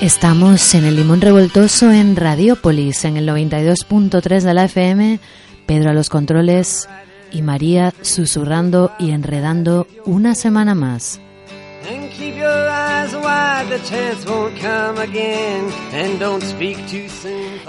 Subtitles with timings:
[0.00, 5.20] Estamos en el Limón Revoltoso en Radiópolis, en el 92.3 de la FM,
[5.64, 6.86] Pedro a los controles
[7.32, 11.18] y María susurrando y enredando una semana más.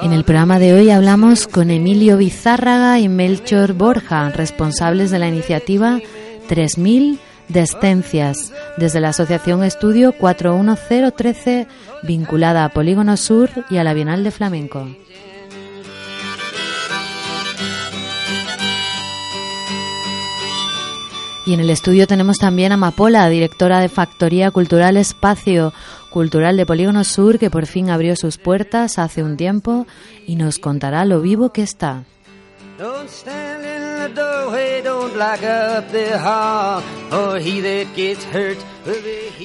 [0.01, 5.29] En el programa de hoy hablamos con Emilio Bizárraga y Melchor Borja, responsables de la
[5.29, 6.01] iniciativa
[6.49, 11.67] 3000 Descencias, desde la Asociación Estudio 41013,
[12.03, 14.87] vinculada a Polígono Sur y a la Bienal de Flamenco.
[21.47, 25.71] Y en el estudio tenemos también a Mapola, directora de Factoría Cultural Espacio
[26.09, 29.87] Cultural de Polígono Sur, que por fin abrió sus puertas hace un tiempo
[30.25, 32.03] y nos contará lo vivo que está.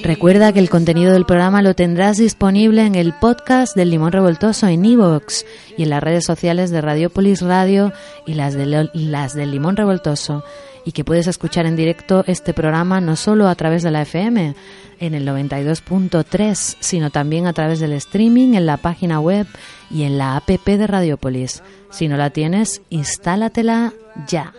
[0.03, 4.67] Recuerda que el contenido del programa lo tendrás disponible en el podcast del Limón Revoltoso
[4.67, 5.43] en iVoox
[5.77, 7.91] y en las redes sociales de Radiopolis Radio
[8.25, 10.43] y las, de, las del Limón Revoltoso
[10.85, 14.55] y que puedes escuchar en directo este programa no solo a través de la FM
[14.99, 19.47] en el 92.3, sino también a través del streaming en la página web
[19.89, 21.63] y en la app de Radiopolis.
[21.89, 23.93] Si no la tienes, instálatela
[24.27, 24.53] ya.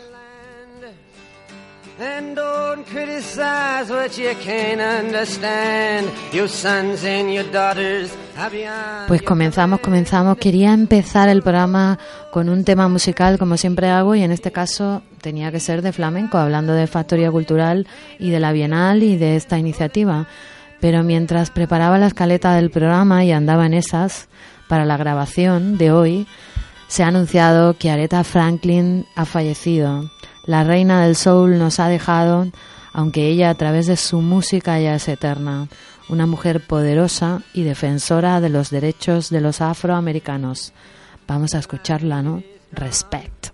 [1.97, 6.11] And don't criticize what you can't understand.
[6.33, 9.07] Your sons and your daughters are beyond.
[9.07, 10.37] Pues comenzamos, comenzamos.
[10.39, 12.01] Quería empezar el programa
[12.33, 15.93] con un tema musical, como siempre hago, y en este caso tenía que ser de
[15.93, 17.87] flamenco, hablando de Factoría Cultural
[18.19, 20.27] y de la Bienal y de esta iniciativa.
[20.81, 24.29] Pero mientras preparaba la escaleta del programa y andaba en esas
[24.69, 26.27] para la grabación de hoy,
[26.89, 30.11] se ha anunciado que Aretha Franklin ha fallecido.
[30.47, 32.47] La reina del soul nos ha dejado,
[32.93, 35.69] aunque ella a través de su música ya es eterna.
[36.09, 40.75] Una mujer poderosa y defensora de los derechos de los afroamericanos.
[41.27, 42.43] Vamos a escucharla, ¿no?
[42.73, 43.54] Respect.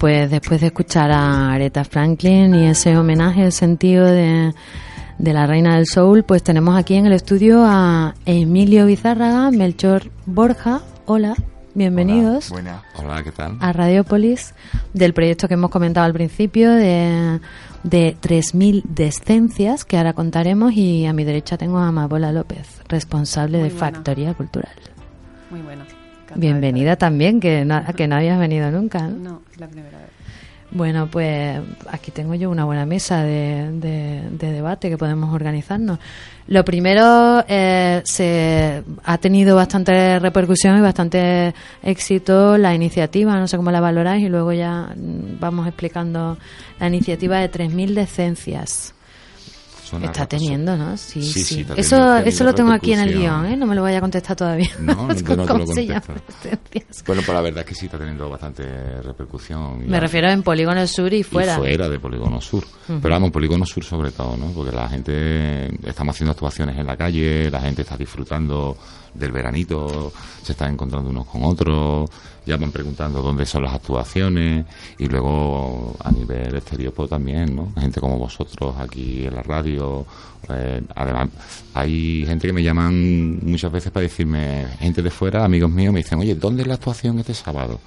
[0.00, 4.54] Pues después de escuchar a Aretha Franklin y ese homenaje, el sentido de,
[5.18, 10.10] de la reina del soul, pues tenemos aquí en el estudio a Emilio Bizárraga, Melchor
[10.24, 10.80] Borja.
[11.04, 11.34] Hola,
[11.74, 12.82] bienvenidos Buena.
[12.96, 13.58] Hola, ¿qué tal?
[13.60, 14.54] a Radiopolis
[14.94, 17.38] del proyecto que hemos comentado al principio de,
[17.82, 23.58] de 3.000 descencias que ahora contaremos y a mi derecha tengo a Amabola López, responsable
[23.58, 23.92] Muy de buena.
[23.92, 24.72] Factoría Cultural.
[25.50, 25.84] Muy buena.
[26.36, 29.00] Bienvenida también, que, na- que no habías venido nunca.
[29.08, 29.16] ¿no?
[29.30, 30.08] No, es la primera vez.
[30.72, 31.58] Bueno, pues
[31.90, 35.98] aquí tengo yo una buena mesa de, de- de debate que podemos organizarnos.
[36.46, 43.56] Lo primero, eh, se ha tenido bastante repercusión y bastante éxito la iniciativa, no sé
[43.56, 46.38] cómo la valoráis, y luego ya mm, vamos explicando
[46.78, 48.94] la iniciativa de 3.000 decencias.
[50.02, 50.96] Está teniendo, ¿no?
[50.96, 51.64] Sí, Sí, sí.
[51.64, 53.56] sí, eso eso lo tengo aquí en el guion, ¿eh?
[53.56, 54.70] No me lo vaya a contestar todavía.
[54.80, 56.02] No, no no ¿Cómo lo se llama?
[56.42, 57.04] Descencias.
[57.06, 58.64] Bueno, pues la verdad es que sí está teniendo bastante
[59.02, 59.86] repercusión.
[59.88, 61.54] Me refiero en Polígono Sur y fuera.
[61.54, 62.64] Y fuera de Polígono Sur.
[62.86, 64.46] Pero vamos, Polígono Sur sobre todo, ¿no?
[64.52, 68.76] Porque la gente, estamos haciendo actuaciones en la calle, la gente está disfrutando
[69.14, 70.12] del veranito,
[70.42, 72.10] se están encontrando unos con otros,
[72.46, 74.64] ya van preguntando dónde son las actuaciones
[74.98, 77.72] y luego a nivel exterior pues también, ¿no?
[77.78, 80.06] Gente como vosotros aquí en la radio.
[80.48, 81.28] eh, además,
[81.74, 86.00] hay gente que me llaman muchas veces para decirme, gente de fuera, amigos míos, me
[86.00, 87.78] dicen, oye, ¿dónde es la actuación este sábado?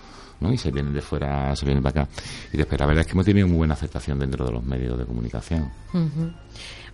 [0.44, 0.54] ¿No?
[0.54, 2.12] y se vienen de fuera, se vienen para acá.
[2.52, 4.98] Y después la verdad es que hemos tenido muy buena aceptación dentro de los medios
[5.00, 5.72] de comunicación.
[5.94, 6.32] Ujú.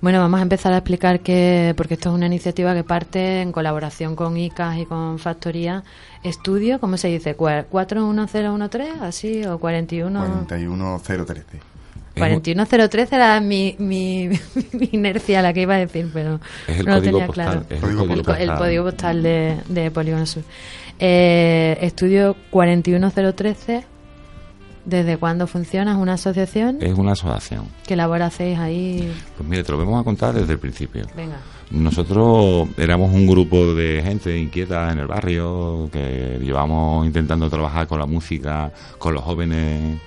[0.01, 3.51] Bueno, vamos a empezar a explicar que, porque esto es una iniciativa que parte en
[3.51, 5.83] colaboración con ICAS y con Factoría
[6.23, 7.35] Estudio, ¿cómo se dice?
[7.35, 9.01] Cua- ¿41013?
[9.01, 9.43] ¿Así?
[9.45, 10.45] ¿O 41?
[10.47, 11.59] 41013.
[12.17, 14.29] 41013 era mi, mi,
[14.73, 17.65] mi inercia la que iba a decir, pero Es el no lo tenía postal, claro.
[17.69, 18.57] es el código El, co- el postal.
[18.57, 20.43] código postal de, de Polígono Sur.
[20.99, 23.85] Eh, estudio 41013,
[24.83, 25.93] ¿desde cuándo funciona?
[25.93, 26.77] ¿Es una asociación?
[26.81, 27.67] Es una asociación.
[27.87, 29.13] ¿Qué labor hacéis ahí?
[29.37, 31.05] Pues mire, te lo vamos a contar desde el principio.
[31.15, 31.37] Venga.
[31.71, 37.99] Nosotros éramos un grupo de gente inquieta en el barrio que llevamos intentando trabajar con
[37.99, 39.99] la música, con los jóvenes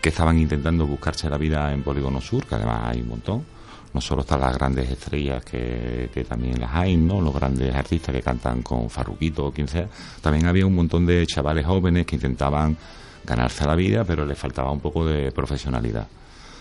[0.00, 3.53] que estaban intentando buscarse la vida en Polígono Sur, que además hay un montón.
[3.94, 7.20] No solo están las grandes estrellas que, también las hay, ¿no?
[7.20, 9.88] Los grandes artistas que cantan con Farruquito o quien sea.
[10.20, 12.76] También había un montón de chavales jóvenes que intentaban
[13.24, 16.06] ganarse la vida, pero les faltaba un poco de profesionalidad.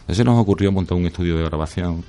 [0.02, 2.04] Entonces nos ocurrió montar un estudio de grabación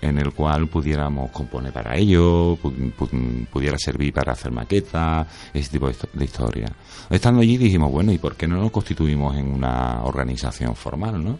[0.00, 5.70] en el cual pudiéramos componer para ello, pu- pu- pudiera servir para hacer maquetas, ese
[5.70, 6.72] tipo de, de historias.
[7.10, 11.38] Estando allí dijimos, bueno, ¿y por qué no nos constituimos en una organización formal, no?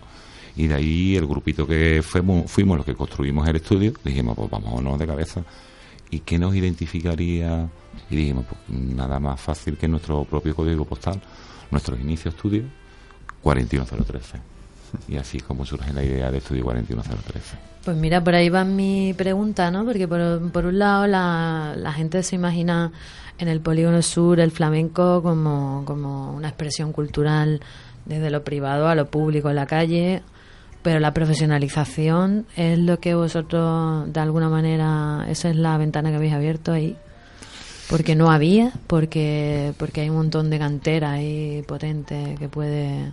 [0.56, 4.50] Y de ahí el grupito que fuimos, fuimos los que construimos el estudio, dijimos, pues
[4.50, 5.42] vámonos de cabeza.
[6.10, 7.68] ¿Y qué nos identificaría?
[8.10, 11.20] Y dijimos, pues nada más fácil que nuestro propio código postal,
[11.70, 12.66] nuestros inicios estudios,
[13.42, 14.38] 41013.
[15.08, 17.56] Y así como surge la idea de estudio 41013.
[17.84, 19.84] Pues mira, por ahí va mi pregunta, ¿no?
[19.84, 22.92] Porque por, por un lado la, la gente se imagina
[23.38, 27.60] en el polígono sur el flamenco como, como una expresión cultural
[28.04, 30.22] desde lo privado a lo público en la calle,
[30.82, 36.16] pero la profesionalización es lo que vosotros de alguna manera, esa es la ventana que
[36.16, 36.96] habéis abierto ahí.
[37.88, 43.12] Porque no había, porque porque hay un montón de cantera ahí potente que puede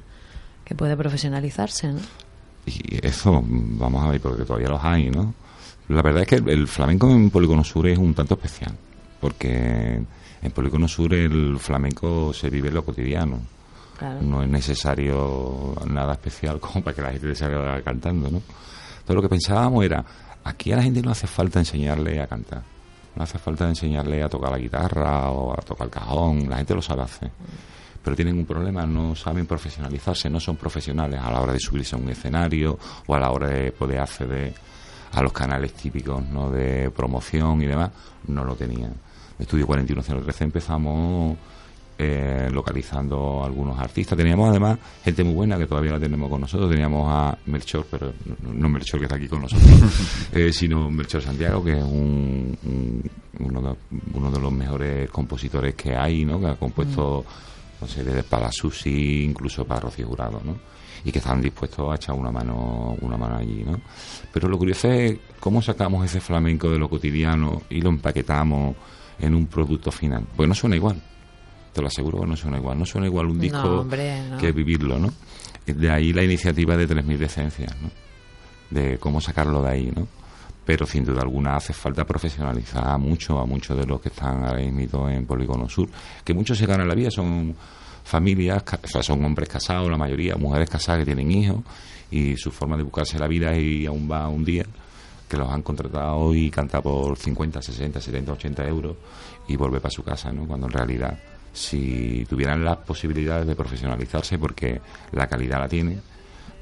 [0.64, 2.00] que puede profesionalizarse, ¿no?
[2.66, 5.34] Y eso, vamos a ver, porque todavía los hay, ¿no?
[5.90, 8.76] La verdad es que el flamenco en Polígono Sur es un tanto especial,
[9.20, 10.00] porque
[10.42, 13.40] en Polígono Sur el flamenco se vive en lo cotidiano.
[14.22, 18.42] No es necesario nada especial como para que la gente salga cantando, ¿no?
[19.06, 20.04] Todo lo que pensábamos era,
[20.44, 22.62] aquí a la gente no hace falta enseñarle a cantar.
[23.16, 26.76] No hace falta enseñarle a tocar la guitarra o a tocar el cajón, la gente
[26.76, 27.32] lo sabe hacer.
[28.04, 31.96] Pero tienen un problema, no saben profesionalizarse, no son profesionales a la hora de subirse
[31.96, 32.78] a un escenario
[33.08, 34.54] o a la hora de poder acceder
[35.12, 36.52] a los canales típicos ¿no?
[36.52, 37.92] de promoción y demás,
[38.28, 38.94] no lo tenían.
[39.38, 41.38] Estudio 41013 empezamos
[42.02, 44.18] eh, localizando algunos artistas.
[44.18, 46.70] Teníamos además gente muy buena que todavía la tenemos con nosotros.
[46.72, 48.14] Teníamos a Melchor, pero
[48.54, 49.70] no, Melchor que está aquí con nosotros,
[50.34, 53.76] eh, sino Melchor Santiago, que es un, un- uno, de,
[54.14, 56.40] uno de los mejores compositores que hay, ¿no?
[56.40, 57.24] que ha compuesto,
[57.82, 60.56] no sé, desde para Susi, incluso para Rocío Jurado, ¿no?
[61.06, 63.80] y que están dispuestos a echar una mano, una mano allí, ¿no?
[64.34, 68.76] Pero lo curioso es cómo sacamos ese flamenco de lo cotidiano y lo empaquetamos
[69.18, 70.26] en un producto final.
[70.36, 71.02] Pues no suena igual.
[71.80, 72.78] Te lo aseguro que no suena igual.
[72.78, 74.38] No suena igual un No, disco hombre, no.
[74.38, 75.14] que vivirlo, ¿no?
[75.66, 77.90] De ahí la iniciativa de 3.000 decencias, ¿no?
[78.70, 80.06] De cómo sacarlo de ahí, ¿no?
[80.66, 84.60] Pero sin duda alguna hace falta profesionalizar mucho a muchos de los que están ahora
[84.60, 85.88] mismo en Polígono Sur.
[86.26, 87.56] Que muchos se ganan la vida, son
[88.04, 91.62] familias, o sea, son hombres casados, la mayoría, mujeres casadas que tienen hijos,
[92.12, 93.92] y su forma de buscarse la vida es ir a
[94.28, 94.66] un día,
[95.30, 98.98] que los han contratado y canta por 50, 60, 70, 80 euros
[99.48, 100.46] y volver para su casa, ¿no?
[100.46, 101.18] Cuando en realidad,
[101.54, 106.02] si tuvieran las posibilidades de profesionalizarse, porque la calidad la tienen,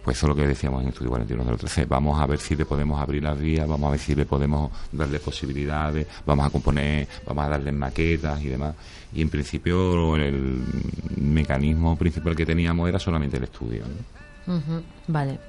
[0.08, 1.84] pues eso es lo que decíamos en Estudio 41013.
[1.84, 4.72] Vamos a ver si le podemos abrir las vías, vamos a ver si le podemos
[4.90, 8.74] darle posibilidades, vamos a componer, vamos a darle maquetas y demás.
[9.14, 10.64] Y en principio el
[11.18, 13.84] mecanismo principal que teníamos era solamente el estudio.
[15.08, 15.40] Vale.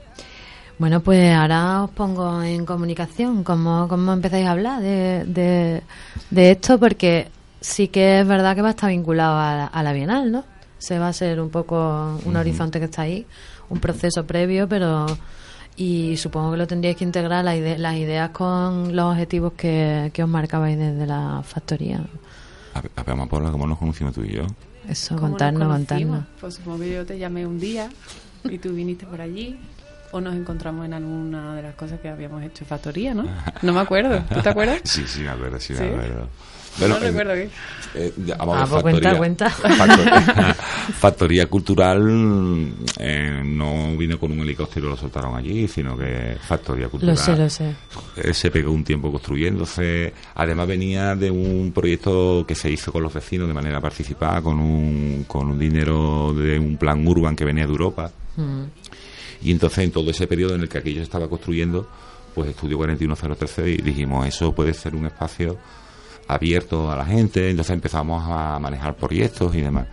[0.76, 5.82] Bueno, pues ahora os pongo en comunicación cómo, cómo empezáis a hablar de,
[6.30, 7.28] de esto, porque
[7.60, 10.44] sí que es verdad que va a estar vinculado a la, a la Bienal, ¿no?
[10.78, 13.26] Se va a ser un poco un horizonte que está ahí,
[13.68, 15.06] un proceso previo, pero
[15.76, 20.10] y supongo que lo tendríais que integrar la ide- las ideas con los objetivos que,
[20.12, 22.00] que os marcabais desde la factoría.
[22.74, 24.42] A ver, a ver, Amapola, ¿cómo nos conocimos tú y yo?
[24.88, 26.24] Eso, ¿Cómo nos contarnos, contarnos.
[26.40, 27.88] Pues supongo que yo te llamé un día
[28.44, 29.58] y tú viniste por allí.
[30.10, 33.24] O nos encontramos en alguna de las cosas que habíamos hecho en factoría, ¿no?
[33.62, 34.22] No me acuerdo.
[34.32, 34.80] ¿Tú te acuerdas?
[34.84, 35.82] Sí, sí, me acuerdo, sí, ¿Sí?
[35.82, 36.28] me acuerdo.
[36.86, 37.32] No eh, recuerdo.
[37.94, 39.50] Eh, ya, vamos a Ah, pues cuenta, factoría- cuenta.
[39.50, 40.54] Factoría,
[40.98, 46.88] factoría cultural eh, no vino con un helicóptero y lo soltaron allí, sino que factoría
[46.88, 47.74] cultural Lo sé, lo sé.
[48.16, 50.12] eh, se pegó un tiempo construyéndose.
[50.34, 54.58] Además venía de un proyecto que se hizo con los vecinos de manera participada, con
[54.60, 58.10] un, con un dinero de un plan urban que venía de Europa.
[58.36, 58.62] Mm.
[59.42, 61.88] Y entonces en todo ese periodo en el que aquello se estaba construyendo,
[62.34, 65.56] pues Estudio 41013 y dijimos, eso puede ser un espacio
[66.28, 69.86] abierto a la gente, entonces empezamos a manejar proyectos y demás.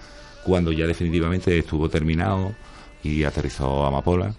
[0.44, 2.54] Cuando ya definitivamente estuvo terminado
[3.02, 4.36] y aterrizó Amapola,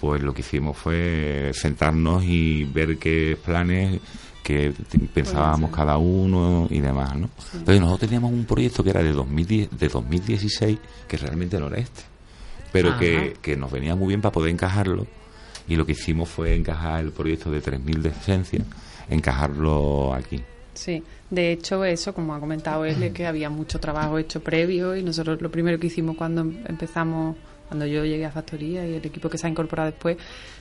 [0.00, 4.00] pues lo que hicimos fue sentarnos y ver qué planes
[4.42, 4.72] que
[5.12, 7.28] pensábamos cada uno y demás, ¿no?
[7.52, 11.78] Entonces nosotros teníamos un proyecto que era de 2010, de 2016, que realmente no era
[11.78, 12.02] este,
[12.72, 15.06] pero que, que nos venía muy bien para poder encajarlo
[15.68, 18.64] y lo que hicimos fue encajar el proyecto de 3.000 de esencia,
[19.08, 20.42] encajarlo aquí.
[20.74, 24.96] Sí, de hecho eso, como ha comentado él, es que había mucho trabajo hecho previo
[24.96, 27.36] y nosotros lo primero que hicimos cuando em- empezamos,
[27.68, 30.16] cuando yo llegué a Factoría y el equipo que se ha incorporado después,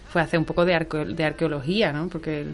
[0.09, 2.07] fue hacer un poco de, arqueo- de arqueología, ¿no?
[2.07, 2.45] Porque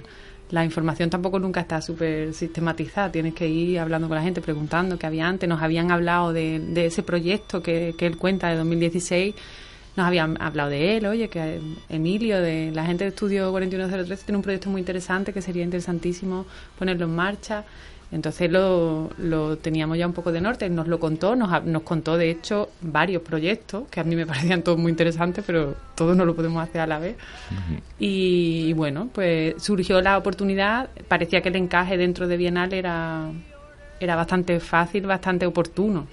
[0.52, 4.98] la información tampoco nunca está súper sistematizada, tienes que ir hablando con la gente, preguntando
[4.98, 8.56] qué había antes, nos habían hablado de, de ese proyecto que, que él cuenta de
[8.58, 9.36] 2016
[9.98, 14.36] nos habían hablado de él, oye, que Emilio, de la gente de Estudio 41013, tiene
[14.38, 16.46] un proyecto muy interesante que sería interesantísimo
[16.78, 17.64] ponerlo en marcha.
[18.12, 22.18] Entonces lo, lo teníamos ya un poco de norte, nos lo contó, nos, nos contó
[22.18, 26.26] de hecho varios proyectos que a mí me parecían todos muy interesantes, pero todos no
[26.26, 27.16] lo podemos hacer a la vez.
[28.00, 33.32] Y, bueno, pues surgió la oportunidad, parecía que el encaje dentro de Bienal era,
[34.00, 36.08] era bastante fácil, bastante oportuno.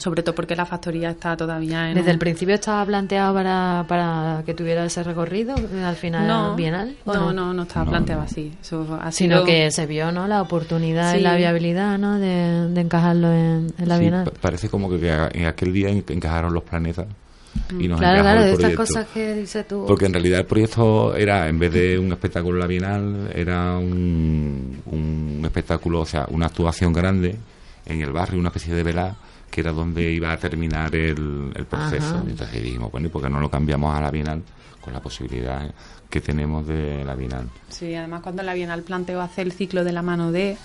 [0.00, 1.94] Sobre todo porque la factoría está todavía en.
[1.94, 6.26] ¿Desde un- el principio estaba planteado para, para que tuviera ese recorrido eh, al final
[6.26, 6.96] no, bienal?
[7.04, 8.26] ¿o no, no, no estaba No, planteado no.
[8.26, 8.50] así.
[8.62, 10.26] Eso ha Sino sido- que se vio ¿no?
[10.26, 11.22] la oportunidad y Sí.
[11.22, 12.18] la viabilidad ¿no?
[12.18, 14.24] de, de encajarlo en, en la Sí, bienal.
[14.24, 17.06] pa- parece como que, en aquel día en- encajaron los planetas
[17.78, 19.84] y nos Claro, encajó claro, el de estas cosas que dices tú.
[19.86, 23.76] Porque en realidad el proyecto era, en vez de un espectáculo en la Bienal, era
[23.76, 27.36] un, un espectáculo, o sea, una actuación grande
[27.84, 29.14] en el barrio, una especie de velá,
[29.50, 32.16] que era donde iba a terminar el, el proceso.
[32.16, 32.24] Ajá.
[32.26, 34.42] Entonces dijimos, bueno, ¿y por qué no lo cambiamos a la Bienal
[34.80, 35.72] con la posibilidad
[36.08, 37.48] que tenemos de la Bienal?
[37.68, 40.56] Sí, además cuando la Bienal planteó hacer el ciclo de la mano de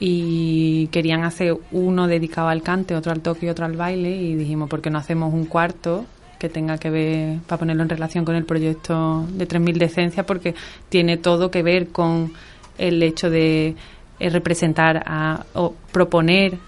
[0.00, 4.34] y querían hacer uno dedicado al cante, otro al toque y otro al baile y
[4.34, 6.06] dijimos, ¿por qué no hacemos un cuarto
[6.38, 10.24] que tenga que ver, para ponerlo en relación con el proyecto de 3.000 de esencia?
[10.24, 10.54] Porque
[10.88, 12.32] tiene todo que ver con
[12.78, 13.76] el hecho de
[14.18, 16.58] eh, representar a, o proponer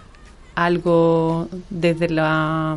[0.54, 2.76] algo desde la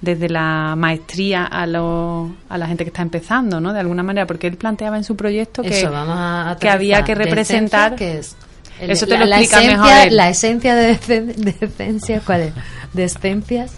[0.00, 3.72] desde la maestría a, lo- a la gente que está empezando, ¿no?
[3.72, 7.02] De alguna manera, porque él planteaba en su proyecto que, Eso, vamos a que había
[7.02, 7.96] que representar...
[7.96, 8.36] ¿De esencia qué es?
[8.78, 10.16] El- Eso te la, lo la explica esencia, mejor él.
[10.16, 12.52] La esencia de, decen- de esencia, ¿cuál es?
[12.92, 13.72] De esencias.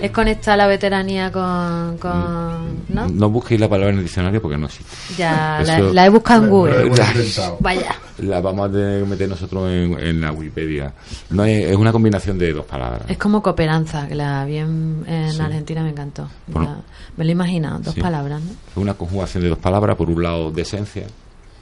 [0.00, 1.98] Es conectar la veteranía con...
[1.98, 3.08] con ¿no?
[3.08, 4.90] No busquéis la palabra en el diccionario porque no existe.
[5.16, 6.86] Ya, la, Eso- la he buscado en Google.
[6.86, 7.56] intentado.
[7.60, 7.94] Vaya.
[8.18, 10.92] La vamos a tener que meter nosotros en, en la Wikipedia.
[11.30, 13.02] No es, es una combinación de dos palabras.
[13.08, 15.40] Es como cooperanza, que la vi en, en Sí.
[15.40, 16.28] Argentina, me encantó.
[16.46, 16.68] Bueno.
[16.70, 16.76] La-
[17.16, 18.00] me lo he imaginado, dos Sí.
[18.00, 18.50] palabras, ¿no?
[18.50, 21.06] Es una conjugación de dos palabras, por un lado de esencia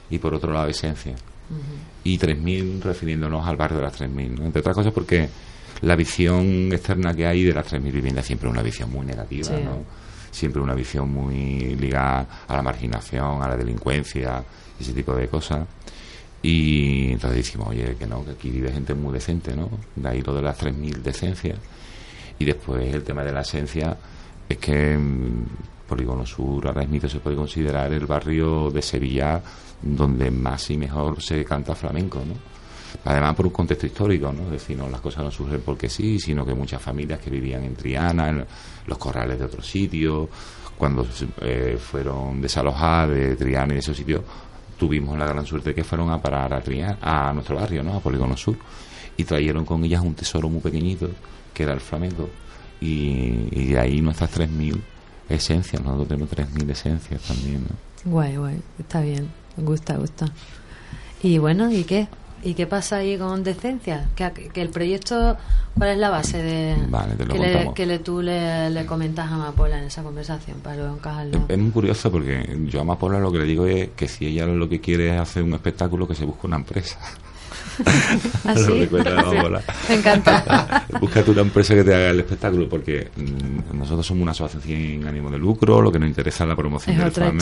[0.09, 1.15] y por otro lado de esencia.
[2.03, 4.45] Y 3.000 refiriéndonos al barrio de las 3.000, ¿no?
[4.45, 5.27] Entre otras cosas porque
[5.81, 9.47] la visión externa que hay de las 3.000 viviendas siempre es una visión muy negativa,
[9.47, 9.63] Sí.
[9.63, 9.83] ¿no?
[10.31, 14.43] Siempre una visión muy ligada a la marginación, a la delincuencia,
[14.79, 15.65] ese tipo de cosas.
[16.41, 19.69] Y entonces decimos, oye, que no, que aquí vive gente muy decente, ¿no?
[19.95, 21.57] De ahí lo de las 3.000 decencias.
[22.37, 23.97] Y después el tema de la esencia
[24.47, 25.45] es que mm,
[25.87, 29.41] Polígono Sur ahora mismo se puede considerar el barrio de Sevilla
[29.81, 32.35] donde más y mejor se canta flamenco, ¿no?
[33.05, 34.43] Además por un contexto histórico, ¿no?
[34.45, 37.63] Es decir, no, las cosas no surgen porque sí, sino que muchas familias que vivían
[37.63, 38.45] en Triana, en
[38.87, 40.27] los corrales de otros sitios,
[40.77, 41.05] cuando
[41.41, 44.21] eh, fueron desalojadas de Triana y de esos sitios,
[44.77, 47.95] tuvimos la gran suerte que fueron a parar a Triana, a nuestro barrio, ¿no?
[47.95, 48.57] A Polígono Sur,
[49.17, 51.09] y trajeron con ellas un tesoro muy pequeñito,
[51.53, 52.29] que era el flamenco,
[52.79, 54.79] y, de ahí nuestras 3.000
[55.27, 58.11] esencias, nosotros tenemos 3.000 esencias también, ¿no?
[58.11, 60.27] Guay, guay, está bien, gusta, gusta.
[61.21, 62.07] Y bueno, ¿y qué?
[62.43, 64.07] ¿Y qué pasa ahí con Decencia?
[64.15, 65.37] Que, que el proyecto,
[65.77, 69.35] ¿cuál es la base de Vale, que, le, que le- tú le, le comentas a
[69.35, 71.45] Amapola en esa conversación para luego encajarlo?
[71.49, 74.45] Es muy curioso porque yo a Amapola lo que le digo es que si ella
[74.45, 76.97] lo que quiere es hacer un espectáculo, que se busque una empresa.
[78.45, 78.79] ¿Ah, Lo sí?
[78.79, 79.61] que cuenta Amapola.
[79.89, 80.85] Me encanta.
[80.99, 85.07] Búscate una empresa que te haga el espectáculo, porque mm, nosotros somos una asociación sin
[85.07, 87.41] ánimo de lucro, lo que nos interesa es la promoción Es del flamenco,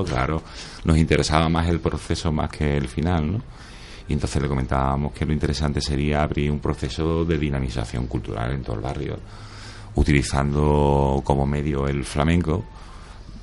[0.00, 0.04] historia.
[0.14, 0.42] claro,
[0.84, 3.42] nos interesaba más el proceso más que el final, ¿no?
[4.08, 8.62] Y entonces le comentábamos que lo interesante sería abrir un proceso de dinamización cultural en
[8.62, 9.18] todo el barrio,
[9.94, 12.64] utilizando como medio el flamenco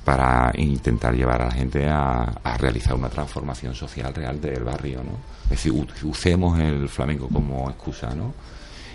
[0.04, 4.98] para intentar llevar a la gente a, a realizar una transformación social real del barrio,
[4.98, 5.36] ¿no?
[5.44, 5.72] Es decir,
[6.04, 8.34] usemos el flamenco como excusa, ¿no?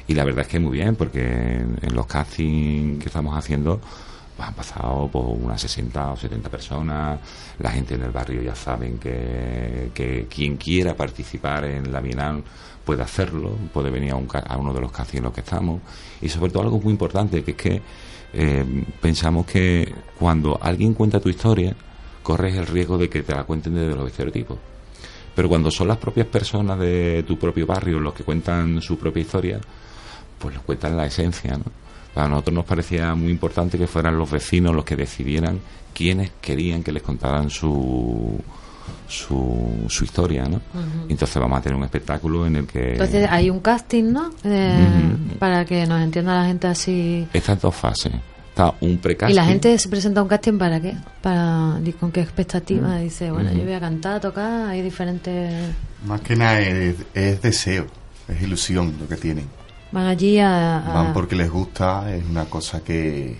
[0.07, 3.79] Y la verdad es que muy bien, porque en, los castings que estamos haciendo
[4.47, 7.19] han pasado por unas 60 o 70 personas,
[7.59, 12.43] la gente en el barrio ya saben que, que quien quiera participar en la Bienal
[12.85, 15.81] puede hacerlo, puede venir a, un a uno de los castings en los que estamos,
[16.21, 17.81] y sobre todo algo muy importante, que es que
[18.33, 21.75] eh, pensamos que cuando alguien cuenta tu historia,
[22.23, 24.57] corres el riesgo de que te la cuenten desde los estereotipos.
[25.35, 29.21] Pero cuando son las propias personas de tu propio barrio los que cuentan su propia
[29.21, 29.59] historia,
[30.37, 31.63] pues los cuentan la esencia, ¿no?
[32.13, 35.59] Para nosotros nos parecía muy importante que fueran los vecinos los que decidieran
[35.93, 38.39] quiénes querían que les contaran su
[39.07, 40.61] su, su historia, ¿no?
[41.09, 44.31] Entonces vamos a tener un espectáculo en el que Entonces hay un casting, ¿no?
[44.43, 44.87] Eh.
[45.37, 47.27] Para que nos entienda la gente así.
[47.33, 48.13] estas dos fases.
[48.49, 49.33] Está un precasting.
[49.33, 50.95] ¿Y la gente se presenta a un casting para qué?
[51.21, 52.97] Para, ¿Con qué expectativa?
[52.97, 55.53] Dice, bueno, yo voy a cantar, tocar, hay diferentes...
[56.05, 57.87] Más que nada es, es deseo,
[58.27, 59.45] es ilusión lo que tienen.
[59.91, 60.77] Van allí a...
[60.77, 63.37] a- Van porque les gusta, es una cosa que,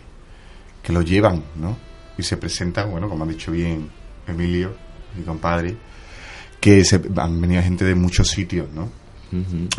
[0.84, 1.78] que lo llevan, ¿no?
[2.18, 3.90] Y se presentan, bueno, como ha dicho bien
[4.28, 4.76] Emilio,
[5.18, 5.76] mi compadre,
[6.60, 8.90] que se, han venido gente de muchos sitios, ¿no?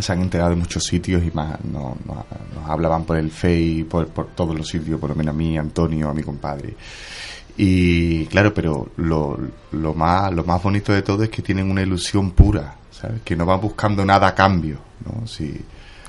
[0.00, 3.84] Se han enterado de muchos sitios y más no- no- nos hablaban por el Face,
[3.88, 6.74] por, por todos los sitios, por lo menos a mí, a Antonio, a mi compadre.
[7.58, 9.38] Y claro, pero lo,
[9.72, 13.20] lo, más, lo más bonito de todo es que tienen una ilusión pura, ¿sabes?
[13.22, 15.26] Que no van buscando nada a cambio, ¿no?
[15.26, 15.54] Si,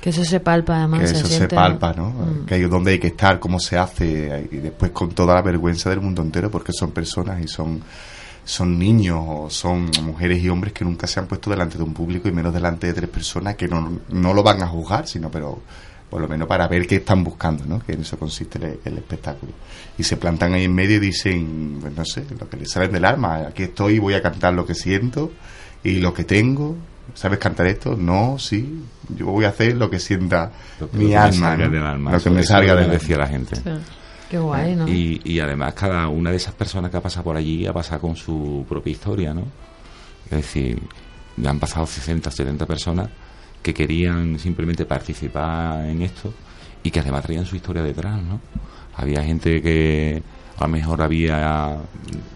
[0.04, 1.00] Que eso se palpa, además.
[1.00, 2.10] que se eso se palpa, ¿no?
[2.10, 2.44] Mm.
[2.44, 5.88] Que hay dónde hay que estar, cómo se hace, y después con toda la vergüenza
[5.88, 7.80] del mundo entero, porque son personas y son,
[8.44, 11.94] son niños o son mujeres y hombres que nunca se han puesto delante de un
[11.94, 15.30] público y menos delante de tres personas que no, no lo van a juzgar, sino
[15.30, 15.62] pero
[16.10, 17.80] por lo menos para ver qué están buscando, ¿no?
[17.80, 19.52] Que en eso consiste el, el espectáculo.
[19.96, 22.92] Y se plantan ahí en medio y dicen, pues no sé, lo que les salen
[22.92, 25.32] del alma, aquí estoy, voy a cantar lo que siento
[25.82, 26.76] y lo que tengo.
[27.12, 27.96] ¿Sabes cantar esto?
[27.96, 28.82] No, sí.
[29.16, 31.56] Yo voy a hacer lo que sienta Lo que- mi que alma.
[31.56, 32.12] del alma.
[32.12, 32.86] Lo que me salga alma.
[32.86, 33.56] decía la gente.
[34.30, 34.88] Qué guay, ¿no?
[34.88, 38.00] Y, y además cada una de esas personas que ha pasado por allí ha pasado
[38.00, 39.42] con su propia historia, ¿no?
[40.26, 40.80] Es decir,
[41.36, 43.08] ya han pasado 60, 70 personas
[43.62, 46.32] que querían simplemente participar en esto
[46.82, 48.40] y que además traían su historia detrás, ¿no?
[48.96, 50.22] Había gente que
[50.56, 51.76] a lo mejor había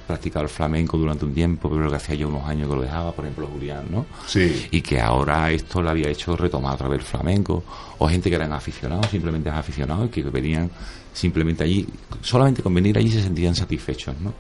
[0.07, 3.13] practicado el flamenco durante un tiempo, pero que hacía ya unos años que lo dejaba,
[3.13, 4.07] por ejemplo Julián, ¿no?
[4.27, 4.67] Sí.
[4.71, 7.63] y que ahora esto le había hecho retomar otra vez el flamenco,
[7.99, 10.71] o gente que eran aficionados, simplemente aficionados, y que venían
[11.13, 11.87] simplemente allí,
[12.21, 14.33] solamente con venir allí se sentían satisfechos, ¿no?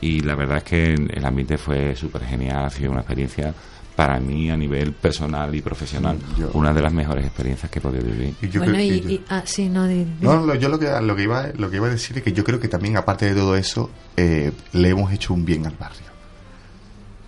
[0.00, 3.52] Y la verdad es que el ambiente fue súper genial, ha sido una experiencia
[3.98, 7.82] para mí a nivel personal y profesional, Yo- una de las mejores experiencias que he
[7.82, 8.32] podido vivir.
[8.40, 9.88] Y yo bueno, creo- y, y yo- y- ah, sí, no,
[10.22, 12.44] lo- yo lo que, lo, que iba, lo que iba a decir es que yo
[12.44, 16.06] creo que también, aparte de todo eso, eh, le hemos hecho un bien al barrio.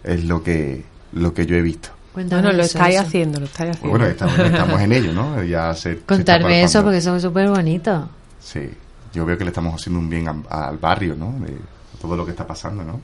[0.05, 1.89] Es lo que, lo que yo he visto.
[2.13, 3.05] cuéntame Bueno, lo estáis eso.
[3.05, 3.91] haciendo, lo estáis haciendo.
[3.91, 5.43] Bueno, estamos, estamos en ello, ¿no?
[5.45, 8.09] Ya se, Contarme eso porque eso es súper bonito.
[8.39, 8.61] Sí,
[9.13, 11.35] yo veo que le estamos haciendo un bien al, al barrio, ¿no?
[11.45, 11.57] De
[12.01, 13.01] todo lo que está pasando, ¿no?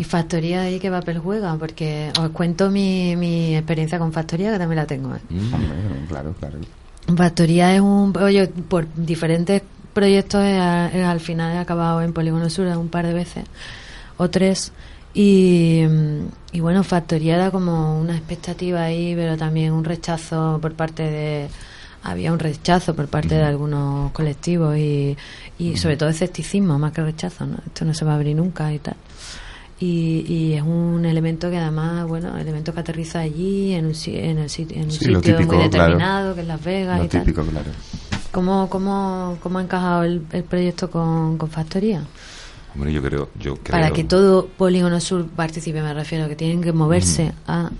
[0.00, 1.54] ¿Y Factoría ahí qué papel juega?
[1.56, 5.14] Porque os cuento mi, mi experiencia con Factoría, que también la tengo.
[5.14, 5.18] ¿eh?
[5.28, 6.06] Mm.
[6.08, 6.56] Claro, claro.
[7.14, 8.16] Factoría es un...
[8.16, 9.60] Oye, por diferentes
[9.92, 13.44] proyectos he- he- al final he acabado en Polígono Sur un par de veces,
[14.16, 14.72] o tres.
[15.12, 16.20] Y, mm,
[16.52, 21.48] y bueno, Factoría era como una expectativa ahí, pero también un rechazo por parte de
[22.04, 25.14] había un rechazo por parte de algunos colectivos y,
[25.58, 27.58] y sobre todo escepticismo más que rechazo, ¿no?
[27.66, 28.96] Esto no se va a abrir nunca y tal.
[29.82, 34.14] Y, y es un elemento que además, bueno, elemento que aterriza allí en un, si-
[34.16, 35.84] en el sitio, en un Sí, sitio típico, muy claro.
[35.94, 37.20] determinado, que es Las Vegas Lo y tal.
[37.24, 37.70] típico, claro.
[38.30, 42.04] ¿Cómo, cómo, cómo ha encajado el, el proyecto con, con Factoría?
[42.74, 43.70] Hombre, yo creo, yo creo.
[43.80, 47.70] Para que todo Polígono Sur participe, me refiero, que tienen que moverse a...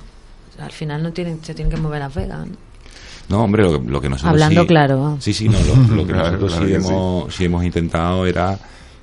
[0.59, 2.57] Al final no tienen, se tienen que mover a Las Vegas, ¿no?
[3.29, 5.17] No, hombre, lo, que- lo que nosotros Hablando sí- claro.
[5.21, 8.59] Sí, sí, no, lo, lo que nosotros claro sí, que hemos, sí hemos intentado era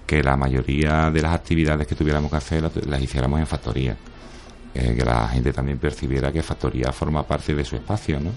[0.08, 3.98] que la mayoría de las actividades que tuviéramos que hacer las, hiciéramos en factoría.
[4.74, 8.32] Eh, que la gente también percibiera que factoría forma parte de su espacio, ¿no?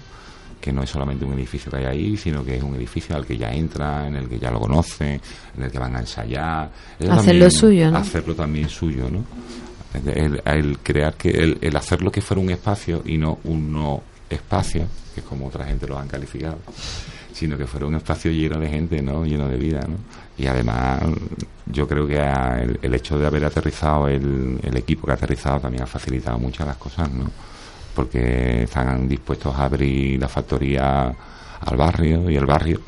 [0.59, 3.25] Que no es solamente un edificio que hay ahí, sino que es un edificio al
[3.25, 5.21] que ya entra, en el que ya lo conocen,
[5.55, 6.69] en el que van a ensayar.
[6.99, 7.97] Eso Hacerlo suyo, ¿no?
[7.97, 9.23] Hacerlo también suyo, ¿no?
[9.93, 14.03] El, el crear que, el, el hacerlo que fuera un espacio y no un no
[14.29, 16.57] espacio, que es como otra gente lo han calificado,
[17.33, 19.25] sino que fuera un espacio lleno de gente, ¿no?
[19.25, 19.97] Lleno de vida, ¿no?
[20.41, 21.03] Y además,
[21.67, 22.19] yo creo que
[22.81, 26.65] el hecho de haber aterrizado, el, el equipo que ha aterrizado también ha facilitado muchas
[26.65, 27.29] las cosas, ¿no?
[27.93, 31.13] Porque están dispuestos a abrir la factoría
[31.59, 32.81] al barrio y el barrio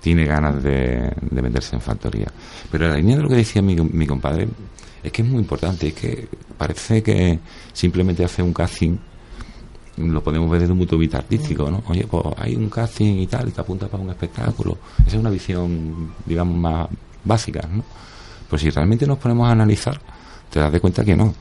[0.00, 2.26] tiene ganas de, de meterse en factoría.
[2.70, 4.46] Pero la línea de lo que decía mi, mi compadre
[5.02, 7.40] es que es muy importante, es que parece que
[7.72, 8.96] simplemente hace un casting
[9.96, 11.82] lo podemos ver desde un punto de vista artístico, ¿no?
[11.88, 14.78] Oye, pues hay un casting y tal, y te apunta para un espectáculo.
[15.00, 16.88] Esa es una visión, digamos, más
[17.24, 17.84] básica, ¿no?
[18.48, 20.00] Pues si realmente nos ponemos a analizar,
[20.50, 21.34] te das de cuenta que no.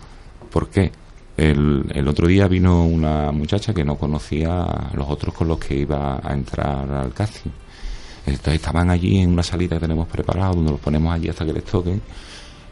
[0.52, 0.92] ¿Por qué?
[1.38, 5.58] El, el otro día vino una muchacha que no conocía a los otros con los
[5.58, 7.52] que iba a entrar al casting.
[8.26, 11.54] Entonces estaban allí en una salita que tenemos preparada, donde los ponemos allí hasta que
[11.54, 12.02] les toquen.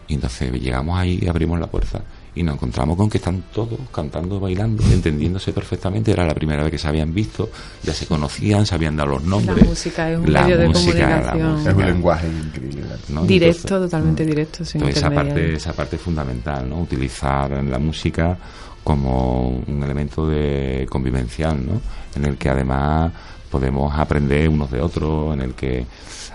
[0.07, 2.03] Y entonces llegamos ahí, abrimos la puerta
[2.35, 6.11] y nos encontramos con que están todos cantando, bailando, entendiéndose perfectamente.
[6.11, 7.49] Era la primera vez que se habían visto,
[7.83, 9.67] ya se conocían, se habían dado los nombres.
[9.67, 11.51] música es un La medio de música, la comunicación.
[11.53, 12.83] música, Es un lenguaje increíble.
[13.09, 13.25] ¿no?
[13.25, 16.79] Directo, Entonces- totalmente directo, sin entonces esa parte, esa parte es fundamental, ¿no?
[16.81, 18.37] Utilizar la música
[18.83, 21.81] como un elemento de convivencial, ¿no?
[22.15, 23.11] En el que además
[23.51, 25.85] podemos aprender unos de otros, en el que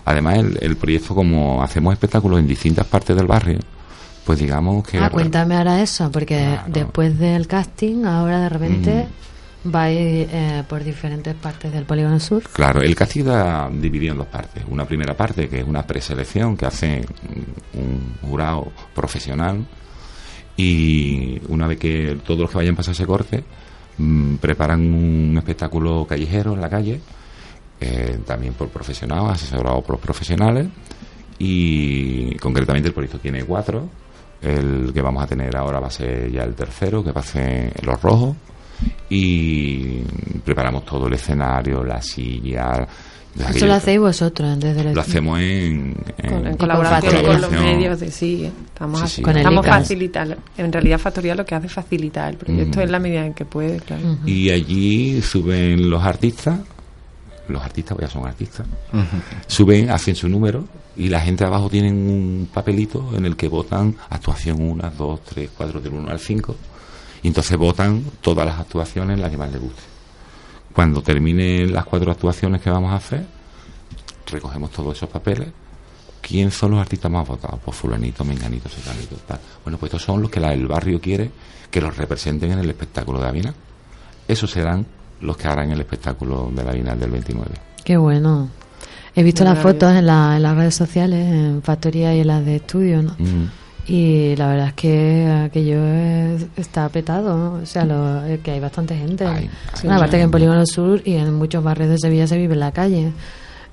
[0.05, 3.59] además el, el proyecto como hacemos espectáculos en distintas partes del barrio,
[4.25, 6.63] pues digamos que Ah, cuéntame ahora eso, porque Claro.
[6.73, 9.07] después del casting, ahora de repente
[9.65, 9.97] vais
[10.31, 12.43] eh, por diferentes partes del Polígono Sur.
[12.53, 14.63] Claro, el casting está dividido en dos partes.
[14.69, 19.65] Una primera parte que es una preselección que hace mm, un jurado profesional
[20.57, 23.43] y una vez que todos los que vayan a pasar ese corte
[23.99, 27.01] mm, preparan un espectáculo callejero en la calle,
[27.81, 30.67] eh, también por profesionales, asesorado por los profesionales
[31.39, 33.89] y concretamente el proyecto tiene cuatro.
[34.45, 37.25] El que vamos a tener ahora va a ser ya el tercero, que va a
[37.25, 38.37] ser Los Rojos
[39.09, 40.01] y
[40.45, 42.87] preparamos todo el escenario, la silla.
[43.37, 47.41] la Eso lo hacéis vosotros desde el lo hacemos en, en- Con- en colaboración con,
[47.41, 49.23] los medios de sí, estamos, Sí, sí.
[49.23, 52.83] Con estamos facilitar en realidad Factoría lo que hace es facilitar el proyecto Mm.
[52.83, 54.29] en la medida en que puede claro Ujú.
[54.29, 56.61] Y allí suben los artistas,
[57.49, 58.67] los artistas, pues ya son artistas,
[59.47, 60.65] suben, hacen su número
[60.97, 65.51] y la gente abajo tienen un papelito en el que votan actuación 1, 2, 3,
[65.57, 66.57] 4, del 1 al 5
[67.23, 69.83] y entonces votan todas las actuaciones las que más les guste.
[70.73, 73.25] Cuando terminen las cuatro actuaciones que vamos a hacer,
[74.31, 75.49] recogemos todos esos papeles.
[76.21, 77.61] ¿Quién son los artistas más votados?
[77.65, 79.39] Pues fulanito, menganito, secanito, tal.
[79.63, 81.31] Bueno, pues estos son los que la- el barrio quiere
[81.71, 83.55] que los representen en el espectáculo de Avina.
[84.27, 84.87] Esos serán
[85.21, 87.51] los que harán el espectáculo de la Bienal del 29.
[87.85, 88.49] Qué bueno.
[89.17, 92.45] He visto las fotos en, la- en las redes sociales, en Factoría y en las
[92.45, 93.13] de estudio, ¿no?
[93.19, 93.49] Mm.
[93.87, 97.53] Y la verdad es que aquello es- está petado, ¿no?
[97.63, 99.25] O sea, lo- que hay bastante gente.
[99.25, 100.31] Bueno, aparte que en.
[100.31, 103.13] Polígono Sur y en muchos barrios de Sevilla se vive en la calle.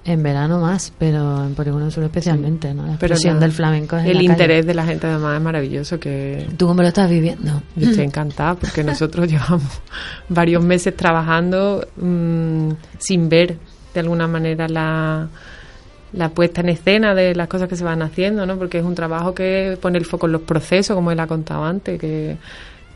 [0.04, 2.88] En verano más, pero en Polígono Sur especialmente, ¿no?
[2.88, 4.68] La pero expresión del flamenco es el la interés calle.
[4.68, 7.62] de la gente además es maravilloso que ¿Tú cómo lo estás viviendo?
[7.76, 9.62] yo estoy encantada porque nosotros llevamos
[10.28, 13.58] varios meses trabajando mm, sin ver
[13.94, 15.28] de alguna manera la,
[16.14, 18.58] la puesta en escena de las cosas que se van haciendo, ¿no?
[18.58, 21.64] Porque es un trabajo que pone el foco en los procesos, como él ha contado
[21.64, 22.38] antes, que,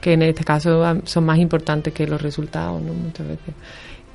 [0.01, 2.93] que en este caso son más importantes que los resultados, ¿no?
[2.93, 3.53] Muchas veces.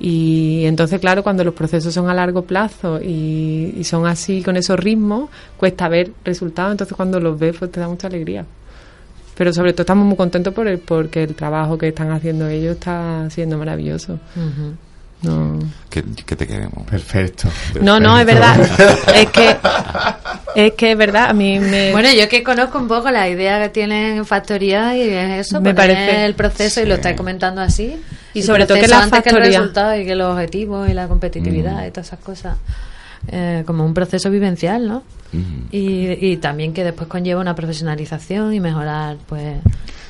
[0.03, 4.57] Y entonces, claro, cuando los procesos son a largo plazo y, y son así con
[4.57, 6.71] esos ritmos, cuesta ver resultados.
[6.71, 8.43] Entonces, cuando los ves, pues te da mucha alegría.
[9.37, 12.73] Pero sobre todo estamos muy contentos por el, porque el trabajo que están haciendo ellos
[12.77, 14.19] está siendo maravilloso.
[15.21, 15.59] No,
[15.91, 16.83] ¿Qué, qué te queremos?
[16.89, 17.47] Perfecto.
[17.79, 18.59] no, no, es verdad.
[19.15, 19.55] es que
[20.55, 21.29] es que es verdad.
[21.29, 24.97] A mí me Bueno, yo que conozco un poco la idea que tienen en Factoría
[24.97, 28.01] y es eso, Me parece- el proceso y lo estáis comentando así.
[28.33, 30.89] Y el sobre todo que la antes que el factoría- resultado y que los objetivos
[30.89, 31.87] y la competitividad Mm.
[31.87, 32.57] y todas esas cosas.
[33.27, 35.03] eh, como un proceso vivencial, ¿no?
[35.31, 35.43] Ujú.
[35.71, 39.59] Y, y también que después conlleva una profesionalización y mejorar, pues,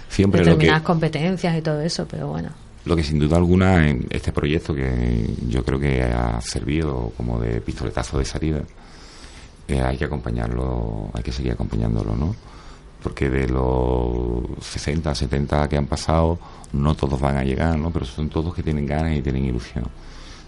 [0.08, 2.52] Siempre lo que, determinadas competencias y todo eso, pero bueno.
[2.86, 7.38] lo que sin duda alguna en este proyecto que yo creo que ha servido como
[7.42, 8.62] de pistoletazo de salida,
[9.68, 12.34] eh, hay que acompañarlo, hay que seguir acompañándolo, ¿no?
[13.04, 16.38] Porque de los 60, 70 que han pasado,
[16.74, 17.90] no todos van a llegar, ¿no?
[17.92, 19.86] Pero son todos que tienen ganas y tienen ilusión.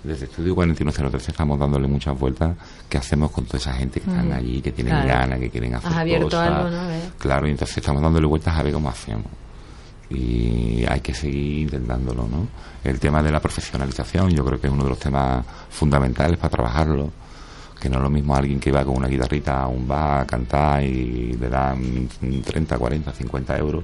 [0.04, 2.56] Desde Estudio 4103 estamos dándole muchas vueltas.
[2.90, 4.36] ¿Qué hacemos con toda esa gente que están Ujú.
[4.38, 5.08] allí, que tienen Claro.
[5.08, 6.48] ganas, que quieren hacer Has abierto cosas?
[6.50, 6.88] algo, ¿no?
[6.88, 7.04] ¿Ves?
[7.18, 9.26] Claro, y entonces estamos dándole vueltas a ver cómo hacemos.
[10.10, 12.48] Y hay que seguir intentándolo, ¿no?
[12.84, 16.50] El tema de la profesionalización, yo creo que es uno de los temas fundamentales para
[16.50, 17.10] trabajarlo.
[17.80, 20.26] Que no es lo mismo alguien que va con una guitarrita a un bar a
[20.26, 22.08] cantar y le dan
[22.44, 23.84] 30, 40, 50 euros,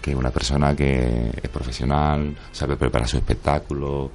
[0.00, 4.10] que una persona que es profesional, sabe preparar su espectáculo,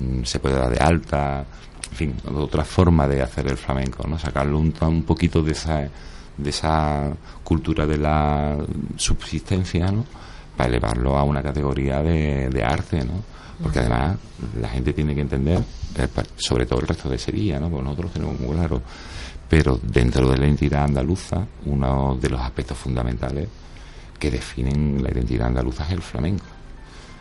[0.00, 1.44] mm, se puede dar de alta,
[1.90, 4.18] en fin, otra forma de hacer el flamenco, ¿no?
[4.18, 5.88] Sacarlo un, un poquito de esa,
[6.36, 7.12] de esa
[7.44, 8.56] cultura de la
[8.96, 10.04] subsistencia, ¿no?
[10.56, 13.22] Para elevarlo a una categoría de, de arte, ¿no?
[13.62, 14.16] Porque además
[14.60, 15.58] la gente tiene que entender,
[15.96, 17.70] eh, sobre todo el resto de Sevilla, ¿no?
[17.70, 18.82] Porque nosotros tenemos muy claro,
[19.48, 23.48] pero dentro de la identidad andaluza, uno de los aspectos fundamentales
[24.18, 26.44] que definen la identidad andaluza es el flamenco.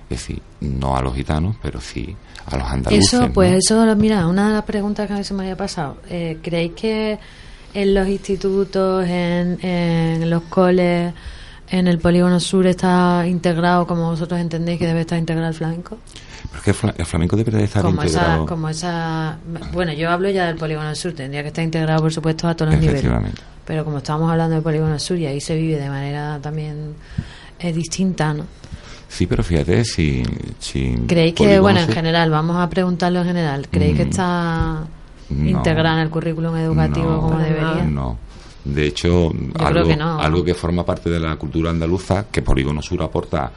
[0.10, 3.14] Es decir, no a los gitanos, pero sí a los andaluces.
[3.14, 3.34] Eso, ¿no?
[3.34, 5.98] pues eso, mira, una de las preguntas que a mí se me había pasado.
[6.10, 7.20] Eh, ¿Creéis que
[7.74, 11.14] en los institutos, en, en los coles,
[11.72, 15.98] en el polígono sur está integrado como vosotros entendéis que debe estar integrado el flamenco?
[16.52, 18.46] Porque el, fla- el flamenco debe de estar Como esa, integrado.
[18.46, 19.38] como esa...
[19.74, 22.74] Bueno, yo hablo ya del polígono sur, tendría que estar integrado, por supuesto, a todos
[22.74, 23.06] los niveles.
[23.66, 26.94] Pero como estamos hablando del polígono sur y ahí se vive de manera también
[27.60, 28.46] eh, distinta, ¿no?
[29.08, 30.24] Sí, pero fíjate, si.
[30.60, 34.84] si ¿Creéis que, bueno, en general, vamos a preguntarlo en general, ¿creéis que Mm, está
[35.30, 35.50] no.
[35.50, 37.84] integrado en el currículum educativo No, como debería?
[37.84, 38.18] No.
[38.64, 40.20] De hecho, algo, que no.
[40.20, 43.52] algo que forma parte de la cultura andaluza, que Polígono Sur aporta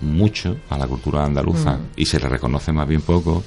[0.00, 1.80] mucho a la cultura andaluza Mm.
[1.96, 3.42] y se le reconoce más bien poco,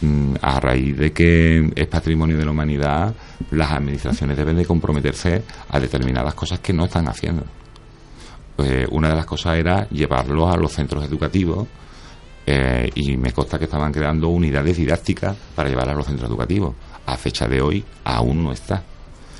[0.00, 3.14] mm, a raíz de que es patrimonio de la humanidad,
[3.50, 7.44] las administraciones deben de comprometerse a determinadas cosas que no están haciendo.
[8.58, 11.66] Eh, una de las cosas era llevarlos a los centros educativos
[12.46, 16.74] eh, y me consta que estaban creando unidades didácticas para llevar a los centros educativos.
[17.06, 18.82] A fecha de hoy aún no está.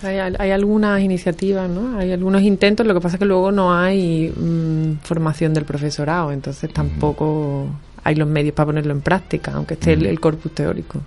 [0.03, 1.99] Hay, hay algunas iniciativas, ¿no?
[1.99, 6.31] Hay algunos intentos, lo que pasa es que luego no hay mm, formación del profesorado,
[6.31, 7.67] entonces tampoco
[8.05, 11.01] hay los medios para ponerlo en práctica, aunque esté el, corpus teórico.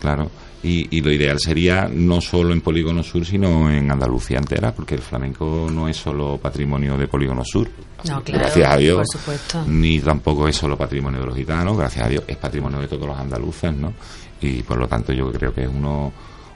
[0.00, 0.30] Claro.
[0.62, 4.94] Y, y lo ideal sería no solo en Polígono Sur, sino en Andalucía entera, porque
[4.94, 7.68] el flamenco no es solo patrimonio de Polígono Sur.
[8.08, 8.96] No, claro, gracias a Dios.
[8.96, 9.64] por supuesto.
[9.66, 13.06] Ni tampoco es solo patrimonio de los gitanos, gracias a Dios, es patrimonio de todos
[13.06, 13.92] los andaluces, ¿no?
[14.40, 16.12] Y por lo tanto yo creo que es uno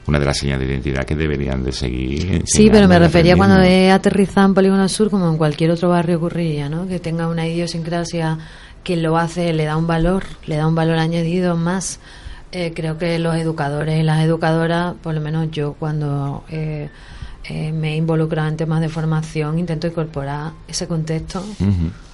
[0.09, 2.43] una de las señas de identidad que deberían de seguir.
[2.47, 6.17] Sí, pero me refería cuando he aterrizado en Polígono Sur, como en cualquier otro barrio
[6.17, 6.89] ocurriría, ¿no?
[6.89, 8.39] Que tenga una idiosincrasia,
[8.83, 12.01] quien lo hace le da un valor, le da un valor añadido más.
[12.51, 16.89] Eh, creo que los educadores y las educadoras, por lo menos yo cuando eh,
[17.45, 21.45] eh, me he involucrado en temas de formación, intento incorporar ese contexto,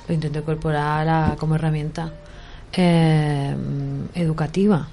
[0.09, 2.13] lo intento incorporar a- como herramienta
[2.77, 3.55] eh,
[4.15, 4.89] educativa.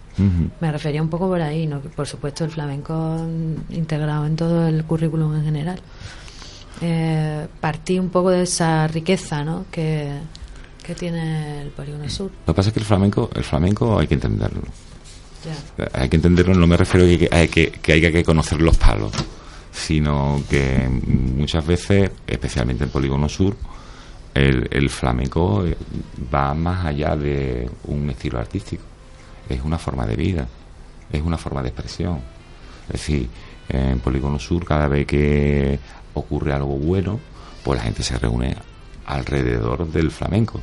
[0.59, 1.79] Me refería un poco por ahí, ¿no?
[1.79, 3.25] Por supuesto el flamenco
[3.69, 5.79] integrado en todo el currículum en general.
[6.81, 9.65] Eh, partí un poco de esa riqueza, ¿no?
[9.71, 10.11] Que,
[10.83, 12.31] que tiene el polígono sur.
[12.45, 14.61] Lo que pasa es que el flamenco, el flamenco hay que entenderlo.
[15.77, 15.89] Ya.
[15.93, 18.77] Hay que entenderlo, no me refiero a que, hay que, que haya que conocer los
[18.77, 19.11] palos,
[19.71, 20.87] sino que
[21.35, 23.55] muchas veces, especialmente en Polígono Sur,
[24.33, 25.77] el, el flamenco eh,
[26.33, 28.83] va más allá de un estilo artístico.
[29.49, 30.47] Es una forma de vida,
[31.11, 32.19] es una forma de expresión.
[32.87, 33.29] Es decir,
[33.69, 35.79] en Polígono Sur, cada vez que
[36.13, 37.19] ocurre algo bueno,
[37.63, 38.55] pues la gente se reúne
[39.05, 40.61] alrededor del flamenco.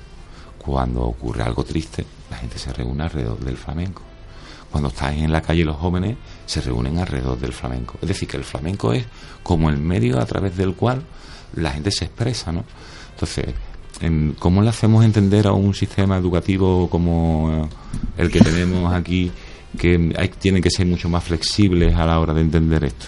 [0.58, 4.02] Cuando ocurre algo triste, la gente se reúne alrededor del flamenco.
[4.70, 7.98] Cuando están en la calle los jóvenes, se reúnen alrededor del flamenco.
[8.02, 9.06] Es decir, que el flamenco es
[9.42, 11.02] como el medio a través del cual
[11.54, 12.64] la gente se expresa, ¿no?
[13.18, 13.46] Entonces,
[14.00, 19.32] en- ¿cómo le hacemos entender a un sistema educativo como eh, el que tenemos aquí
[19.76, 23.06] que hay, tienen que ser mucho más flexibles a la hora de entender esto?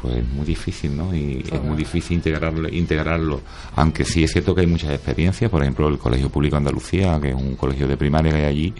[0.00, 1.14] pues es muy difícil, ¿no?
[1.14, 3.40] Y es muy difícil integrarlo, integrarlo.
[3.76, 7.28] Aunque sí es cierto que hay muchas experiencias, por ejemplo, el Colegio Público Andalucía, que
[7.28, 8.74] es un colegio de primaria que hay allí,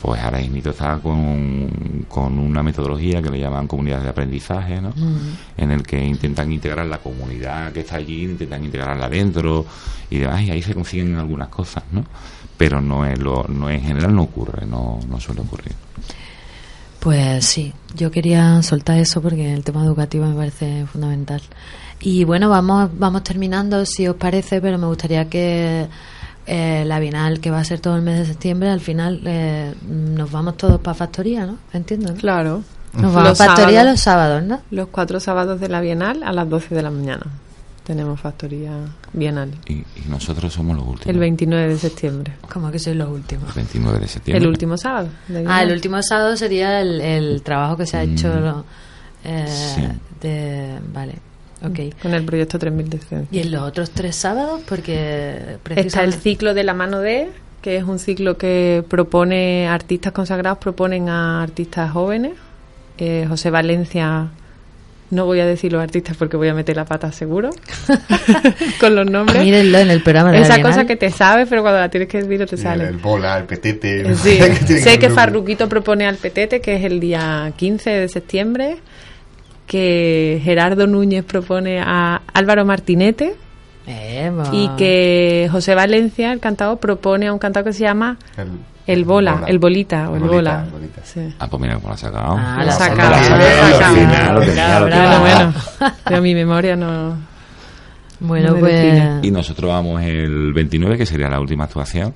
[0.00, 4.92] pues ahora mismo está con, con una metodología que le llaman comunidades de aprendizaje, ¿no?
[5.56, 9.66] En el que intentan integrar la comunidad que está allí, intentan integrarla dentro
[10.08, 12.04] y demás, y ahí se consiguen algunas cosas, ¿no?
[12.56, 15.72] Pero no es lo, no en general no ocurre, no, no suele ocurrir.
[17.00, 21.40] Pues sí, yo quería soltar eso porque el tema educativo me parece fundamental.
[22.00, 25.86] Y bueno, vamos, vamos terminando, si os parece, pero me gustaría que
[26.48, 29.74] eh, la Bienal, que va a ser todo el mes de septiembre, al final eh,
[29.88, 31.58] nos vamos todos para Factoría, ¿no?
[31.72, 32.16] Entiendo, ¿no?
[32.18, 32.62] Claro.
[32.94, 33.90] Nos vamos a Los Factoría sábados.
[33.92, 34.60] los sábados, ¿no?
[34.70, 37.26] Los cuatro sábados de la Bienal a las 12 de la mañana.
[37.84, 38.70] Tenemos factoría
[39.14, 39.50] bienal.
[39.66, 41.06] Y, y nosotros somos los últimos.
[41.06, 42.34] El 29 de septiembre.
[42.52, 43.54] Como que sois los últimos.
[43.54, 44.42] 29 de septiembre.
[44.44, 45.08] El último sábado.
[45.28, 48.40] de Ah, el último sábado sería el, el trabajo que se ha hecho Mm.
[48.44, 48.64] lo-
[49.24, 49.82] eh, Sí.
[50.20, 50.78] de...
[50.92, 51.14] Vale,
[51.62, 52.00] ok.
[52.02, 53.28] Con el proyecto 3000 de ciencia.
[53.30, 54.60] ¿Y en los otros tres sábados?
[54.68, 57.28] Porque Está el ciclo de la mano de,
[57.62, 62.32] que es un ciclo que propone artistas consagrados, proponen a artistas jóvenes.
[62.98, 64.28] Eh, José Valencia,
[65.10, 67.50] no voy a decir los artistas porque voy a meter la pata seguro,
[68.80, 69.42] con los nombres.
[69.42, 72.22] Mírenlo en el programa de Esa cosa que te sabes, pero cuando la tienes que
[72.22, 72.88] decir no te sale.
[72.88, 74.14] el bola, el petete.
[74.16, 78.78] Sí, que sé que Farruquito propone al Petete, que es el día 15 de septiembre,
[79.68, 83.36] que Gerardo Núñez propone a Álvaro Martinete
[84.52, 88.48] y que José Valencia, el cantador, propone a un cantador que se llama El,
[88.86, 90.64] El Bola, el Bolita o el Bolita, Bola.
[90.64, 91.00] el Bolita.
[91.04, 91.34] Sí.
[91.38, 92.36] Ah, pues mira cómo lo ha sacado.
[92.38, 94.40] Ah, Lo ha saca, sacado.
[94.40, 95.54] Bueno, bueno,
[96.04, 97.16] pero mi memoria no...
[98.20, 99.22] Bueno, no pues...
[99.22, 102.14] Y nosotros vamos el 29, que sería la última actuación,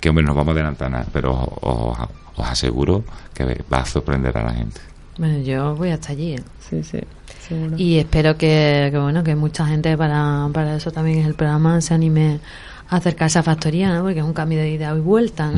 [0.00, 3.84] que hombre, nos vamos a adelantar nada, pero os, os- os aseguro que va a
[3.86, 4.80] sorprender a la gente.
[5.18, 6.34] Bueno, yo voy hasta allí.
[6.34, 6.42] ¿eh?
[6.58, 6.98] Sí, sí,
[7.46, 7.76] seguro.
[7.76, 11.80] Y espero que, que, bueno, que mucha gente para, para eso también es el programa
[11.80, 12.40] se anime
[12.88, 14.02] a acercarse a Factoría, ¿no?
[14.02, 15.52] Porque es un cambio de ida y vuelta.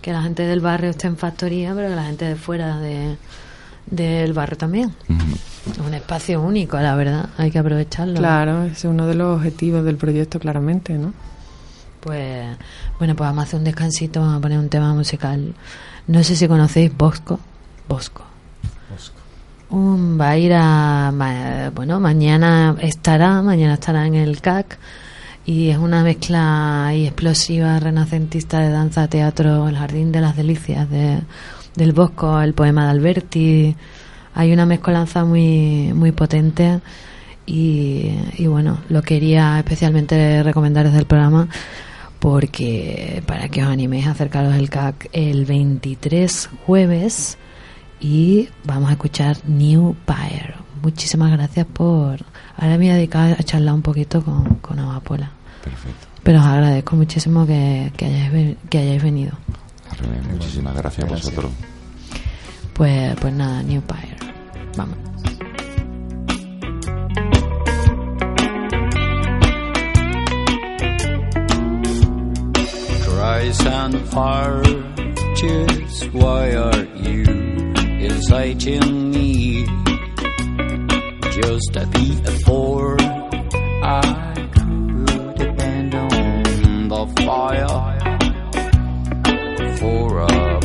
[0.00, 3.16] Que la gente del barrio esté en Factoría, pero que la gente de fuera de
[3.86, 4.94] del barrio también.
[5.08, 5.70] Ujú.
[5.70, 7.30] Es un espacio único, la verdad.
[7.38, 8.18] Hay que aprovecharlo.
[8.18, 11.12] Claro, ese es uno de los objetivos del proyecto, claramente, ¿no?
[12.00, 12.56] Pues,
[12.98, 15.54] bueno, pues vamos a hacer un descansito, vamos a poner un tema musical.
[16.06, 17.40] No sé si conocéis Bosco.
[17.88, 18.24] Bosco.
[19.74, 21.12] Un, va a ir a,
[21.74, 24.78] bueno, mañana estará, mañana estará en el CAC
[25.44, 30.88] y es una mezcla ahí explosiva, renacentista de danza, teatro, el jardín de las delicias
[30.88, 31.22] de,
[31.74, 33.76] del Bosco, el poema de Alberti.
[34.34, 36.78] Hay una mezcolanza muy, muy potente
[37.44, 41.48] y, y bueno, lo quería especialmente recomendar desde el programa
[42.20, 47.38] porque para que os animéis a acercaros al CAC el 23 jueves
[48.00, 50.54] y vamos a escuchar New Pyre.
[50.82, 52.24] Muchísimas gracias por...
[52.56, 55.30] Ahora me voy a dedicar a charlar un poquito con, con Amapola.
[55.62, 56.06] Perfecto.
[56.22, 59.32] Pero os agradezco muchísimo que, que, hayáis, que hayáis venido.
[59.98, 61.34] Revés, Muchísimas gracias a Gracias.
[61.34, 61.52] vosotros.
[62.74, 64.16] Pues, pues nada, New Pyre.
[64.76, 64.96] Vamos.
[73.06, 77.24] Cries and arches, why are you
[78.04, 79.64] inciting me?
[81.32, 87.82] Just to be a four, I could depend on the fire
[89.78, 90.60] for a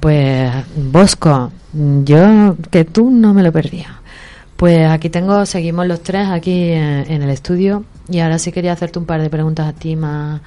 [0.00, 4.00] pues Bosco, yo que tú no me lo perdía.
[4.56, 8.72] Pues aquí tengo, seguimos los tres aquí en, en el estudio y ahora sí quería
[8.72, 10.40] hacerte un par de preguntas a ti más,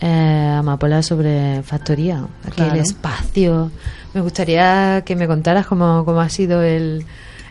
[0.00, 3.70] eh, Amapola, sobre factoría, aquí el espacio.
[4.12, 7.04] Me gustaría que me contaras cómo, cómo ha sido el,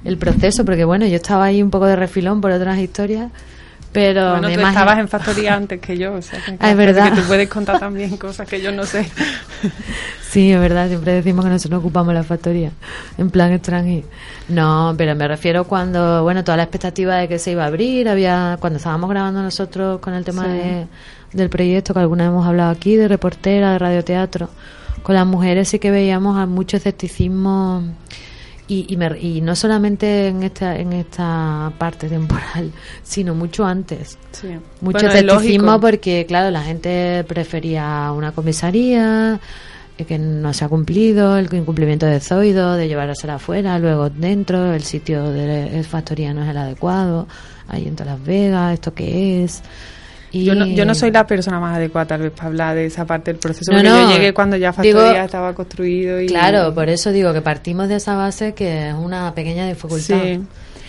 [0.04, 3.32] el proceso, porque bueno, yo estaba ahí un poco de refilón por otras historias,
[3.94, 6.72] pero Bueno, me tú imagino- estabas en factoría antes que yo, o sea, que, Ah,
[6.72, 7.14] es verdad.
[7.14, 9.10] que tú puedes contar también cosas que yo no sé.
[10.30, 12.72] Sí, es verdad, siempre decimos que nosotros ocupamos la factoría,
[13.20, 14.08] en plan extranjero.
[14.50, 18.10] No, pero me refiero cuando, bueno, toda la expectativa de que se iba a abrir,
[18.10, 20.50] había, cuando estábamos grabando nosotros con el tema Sí.
[20.50, 20.88] de,
[21.34, 24.50] del proyecto, que alguna vez hemos hablado aquí, de reportera, de radioteatro,
[25.04, 27.84] con las mujeres sí que veíamos a mucho escepticismo
[28.68, 32.72] y, y, me- y no solamente en esta, en esta parte temporal,
[33.04, 34.18] sino mucho antes.
[34.32, 34.48] Sí.
[34.82, 35.12] Mucho Bueno,
[35.80, 39.40] porque, claro, la gente prefería una comisaría
[39.98, 44.74] eh, que no se ha cumplido, el incumplimiento de Zoido, de llevársela afuera, luego dentro,
[44.74, 47.28] el sitio de factoría no es el adecuado,
[47.68, 49.62] ahí en todas Las Vegas, ¿esto qué es?
[50.34, 52.88] Y Yo no, yo no soy la persona más adecuada tal vez para hablar de
[52.88, 56.20] esa parte del proceso, No, porque no, yo llegué cuando ya digo- Factoría estaba construido
[56.20, 56.26] y...
[56.26, 60.22] Claro, por eso digo que partimos de esa base que es una pequeña dificultad.
[60.24, 60.42] Sí.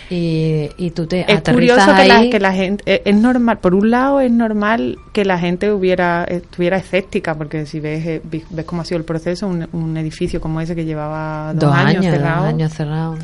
[0.09, 2.29] Y, y tú te Es curioso que la, ahí.
[2.29, 6.77] que la gente, es normal, por un lado es normal que la gente hubiera estuviera
[6.77, 10.61] escéptica, porque si ves eh, ves cómo ha sido el proceso, un, un edificio como
[10.61, 13.19] ese que llevaba dos, dos años, dos cerrado, años cerrados.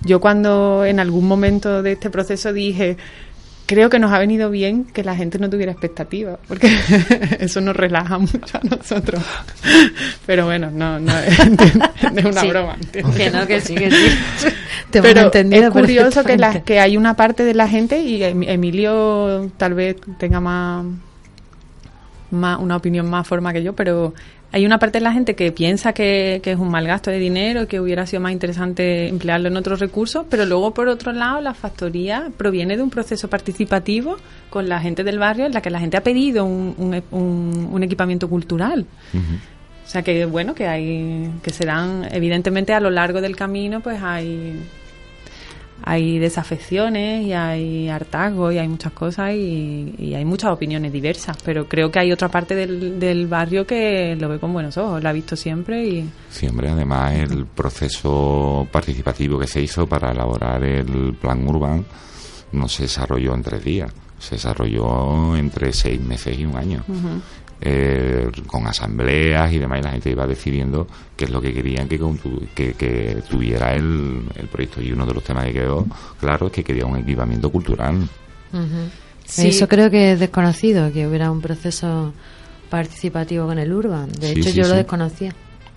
[0.00, 2.96] yo cuando en algún momento de este proceso dije,
[3.72, 6.68] creo que nos ha venido bien que la gente no tuviera expectativas, porque
[7.40, 9.22] eso nos relaja mucho a nosotros.
[10.26, 11.38] Pero bueno, no, no es,
[12.24, 12.48] una Sí.
[12.48, 12.76] broma.
[12.80, 13.16] ¿entiendes?
[13.16, 14.06] Que no, que sí, que sí.
[14.90, 18.42] Te Pero es curioso que, la- que hay una parte de la gente, y Em-
[18.42, 20.84] Emilio tal vez tenga más,
[22.30, 24.14] más una opinión más forma que yo, pero
[24.52, 27.18] hay una parte de la gente que piensa que, que es un mal gasto de
[27.18, 31.40] dinero, que hubiera sido más interesante emplearlo en otros recursos, pero luego por otro lado
[31.40, 34.16] la factoría proviene de un proceso participativo
[34.50, 37.68] con la gente del barrio en la que la gente ha pedido un, un- un-
[37.72, 38.84] un equipamiento cultural.
[39.84, 43.80] O sea que bueno, que hay, que se dan, evidentemente a lo largo del camino,
[43.80, 44.60] pues hay,
[45.84, 51.36] hay desafecciones y hay hartazgo y hay muchas cosas y, y hay muchas opiniones diversas,
[51.44, 55.02] pero creo que hay otra parte del, del barrio que lo ve con buenos ojos,
[55.02, 60.62] la ha visto siempre y Siempre, además, el proceso participativo que se hizo para elaborar
[60.64, 61.84] el plan urbano
[62.52, 66.84] no se desarrolló en tres días, se desarrolló entre seis meses y un año.
[67.64, 70.86] Eh, con asambleas y demás, y la gente iba decidiendo
[71.16, 71.96] qué es lo que querían que,
[72.56, 74.82] que, que tuviera el, el proyecto.
[74.82, 75.86] Y uno de los temas que quedó
[76.18, 78.08] claro es que quería un equipamiento cultural.
[79.24, 79.48] Sí.
[79.48, 82.12] Eso creo que es desconocido, que hubiera un proceso
[82.68, 84.10] participativo con el Urban.
[84.10, 85.32] De Sí, hecho, sí, yo lo desconocía.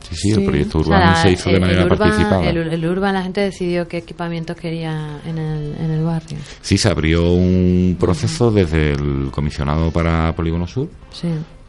[0.10, 2.50] Sí, sí, el proyecto O sea, urbano la- se hizo de manera el Urban, participada.
[2.50, 6.38] El, el Urban, la gente decidió qué equipamientos quería en el, en el barrio.
[6.62, 11.28] Sí, se abrió un proceso desde el comisionado para Polígono Sur Sí.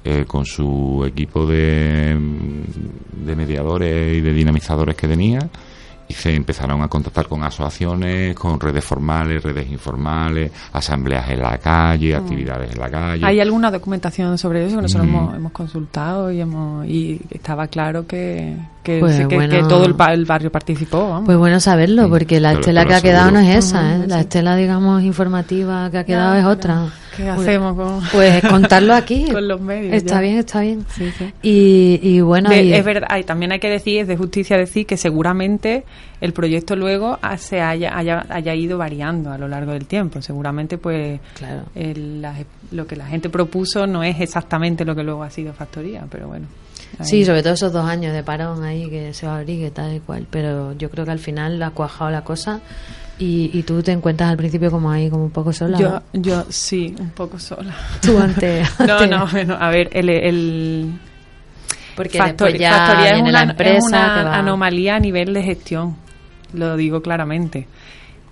[0.08, 2.16] Eh, con su equipo de,
[3.24, 5.40] de mediadores y de dinamizadores que tenía
[6.08, 11.58] y se empezaron a contactar con asociaciones, con redes formales, redes informales, asambleas en la
[11.58, 13.22] calle, actividades en la calle.
[13.22, 13.24] Mm.
[13.24, 15.14] ¿Hay alguna documentación sobre eso que nosotros Mm.
[15.16, 19.50] hemos, hemos consultado y hemos y estaba claro que, que, Pues que- bueno.
[19.52, 21.08] que todo el, pa- el barrio participó?
[21.08, 21.24] Vamos.
[21.26, 24.06] Pues bueno saberlo, porque la estela que ha quedado no es esa, ¿eh?
[24.06, 26.86] La estela, digamos, informativa que ha quedado es pero otra.
[27.16, 29.26] ¿Qué Pues- hacemos con, Pues contarlo aquí.
[29.32, 29.94] con los medios?
[29.94, 30.20] Está ya?
[30.20, 30.84] bien, está bien.
[30.94, 31.32] Sí, sí.
[31.42, 34.56] Y, y bueno, De- y- es verdad, y también hay que decir, es de justicia
[34.56, 35.84] decir que seguramente
[36.20, 40.20] el proyecto luego se haya, haya, haya ido variando a lo largo del tiempo.
[40.22, 41.62] Seguramente, pues, Claro.
[41.74, 42.34] el- la-
[42.72, 46.28] lo que la gente propuso no es exactamente lo que luego ha sido factoría, pero
[46.28, 46.46] bueno.
[46.98, 49.64] Ahí- Sí, sobre todo esos dos años de parón ahí que se va a abrir
[49.66, 50.26] y tal y cual.
[50.30, 52.60] Pero yo creo que al final ha cuajado la cosa
[53.18, 55.78] y, y tú te encuentras al principio como ahí, como un poco sola.
[55.78, 56.02] Yo, ¿no?
[56.12, 57.74] yo sí, un poco sola.
[58.02, 60.92] Tú ante, No, no, bueno, a ver, el, el
[61.96, 65.96] Porque ya Factoría es una, empresa es una que anomalía a nivel de gestión,
[66.52, 67.66] lo digo claramente.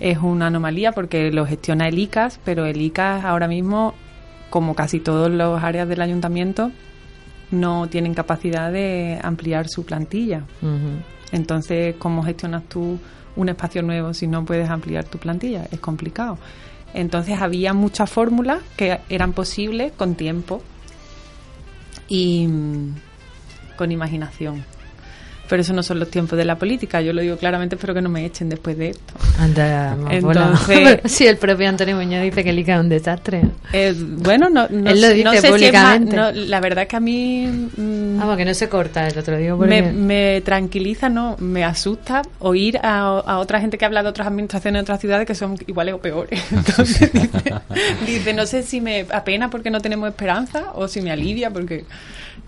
[0.01, 3.95] Es una anomalía porque lo gestiona el ICAS, pero el ICAS ahora mismo,
[4.51, 6.73] como casi todas las áreas del ayuntamiento,
[7.55, 10.45] no tienen capacidad de ampliar su plantilla.
[11.33, 12.99] Entonces, ¿cómo gestionas tú
[13.37, 15.67] un espacio nuevo si no puedes ampliar tu plantilla?
[15.71, 16.39] Es complicado.
[16.93, 20.63] Entonces, había muchas fórmulas que eran posibles con tiempo
[22.09, 22.95] y mm,
[23.77, 24.65] con imaginación.
[25.49, 28.01] Pero eso no son los tiempos de la política, yo lo digo claramente, espero que
[28.01, 29.15] no me echen después de esto.
[29.39, 29.97] Anda.
[30.11, 33.43] Entonces- sí, el propio Antonio Muñoz dice que el ICA es un desastre.
[33.73, 36.17] Eh, bueno, no, no, Él lo sé- dice no sé si es más- públicamente.
[36.17, 39.37] no, la verdad es que a mí mm, Vamos, que no se corta el otro
[39.59, 39.83] porque...
[39.83, 44.27] me, me tranquiliza, no, me asusta oír a, a otra gente que habla de otras
[44.29, 46.41] administraciones de otras ciudades que son iguales o peores.
[46.53, 47.55] Entonces dice,
[48.07, 51.85] dice, no sé si me apena porque no tenemos esperanza o si me alivia porque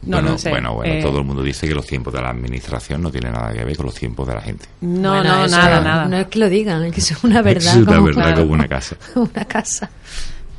[0.07, 0.51] no bueno, sé.
[0.51, 3.33] bueno, bueno, Eh, todo el mundo dice que los tiempos de la administración no tienen
[3.33, 4.67] nada que ver con los tiempos de la gente.
[4.81, 6.05] No, Bueno, no, nada, no- nada.
[6.07, 7.73] No es que lo digan, es que es una verdad.
[7.75, 8.41] es una como, verdad claro.
[8.43, 8.97] como una casa.
[9.15, 9.91] una casa.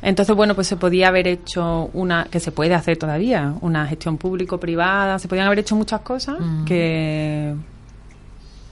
[0.00, 4.16] Entonces, bueno, pues se podía haber hecho una, que se puede hacer todavía, una gestión
[4.16, 6.64] público-privada, se podían haber hecho muchas cosas Mm.
[6.64, 7.54] que,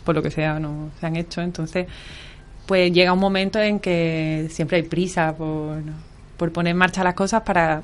[0.04, 1.40] por lo que sea, no se han hecho.
[1.40, 1.86] Entonces,
[2.66, 5.78] pues llega un momento en que siempre hay prisa por,
[6.36, 7.82] por poner en marcha las cosas para...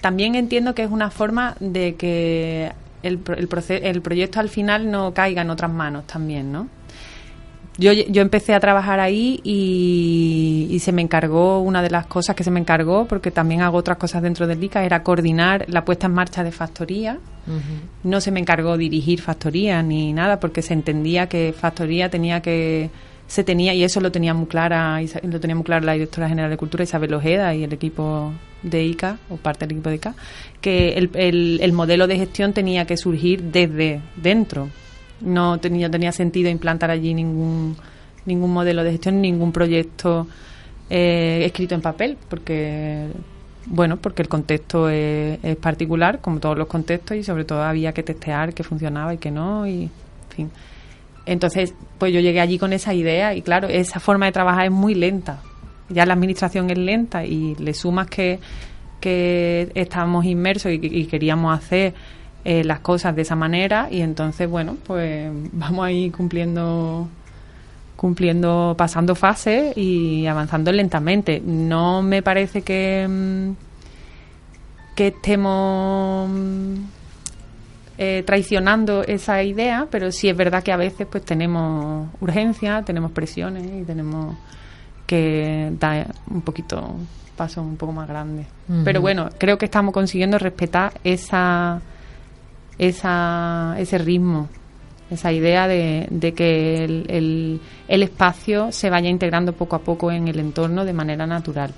[0.00, 2.72] También entiendo que es una forma de que
[3.02, 3.48] el, el,
[3.82, 6.68] el proyecto al final no caiga en otras manos también, ¿no?
[7.80, 12.34] Yo, yo empecé a trabajar ahí y, y se me encargó, una de las cosas
[12.34, 15.84] que se me encargó, porque también hago otras cosas dentro del ICA, era coordinar la
[15.84, 17.18] puesta en marcha de factoría.
[18.02, 22.90] No se me encargó dirigir factoría ni nada, porque se entendía que factoría tenía que
[23.28, 26.50] se tenía y eso lo tenía muy clara lo tenía muy clara la directora general
[26.50, 28.32] de cultura Isabel Ojeda y el equipo
[28.62, 30.14] de ICA o parte del equipo de ICA
[30.60, 34.68] que el, el, el modelo de gestión tenía que surgir desde dentro
[35.20, 37.76] no tenía tenía sentido implantar allí ningún
[38.26, 40.26] ningún modelo de gestión ningún proyecto
[40.90, 43.06] eh, escrito en papel porque
[43.66, 48.02] bueno porque el contexto es, particular como todos los contextos y sobre todo había que
[48.02, 49.90] testear que funcionaba y que no y en
[50.30, 50.50] fin
[51.28, 54.72] entonces, pues yo llegué allí con esa idea y claro, esa forma de trabajar es
[54.72, 55.42] muy lenta.
[55.88, 58.38] Ya la administración es lenta y le sumas que,
[59.00, 61.94] que estábamos inmersos y, y queríamos hacer
[62.44, 67.08] eh, las cosas de esa manera y entonces, bueno, pues vamos ahí cumpliendo
[67.98, 71.42] cumpliendo, pasando fases y avanzando lentamente.
[71.44, 73.50] No me parece que, mm,
[74.94, 76.74] que estemos mm,
[77.98, 83.10] eh, traicionando esa idea, pero sí es verdad que a veces pues tenemos urgencia, tenemos
[83.10, 84.36] presiones y tenemos
[85.08, 86.94] que dar un poquito
[87.36, 88.46] pasos un poco más grandes.
[88.68, 88.82] Ujú.
[88.84, 91.80] Pero bueno, creo que estamos consiguiendo respetar esa,
[92.78, 94.48] esa ese ritmo,
[95.10, 100.12] esa idea de, de que el, el, el espacio se vaya integrando poco a poco
[100.12, 101.72] en el entorno de manera natural.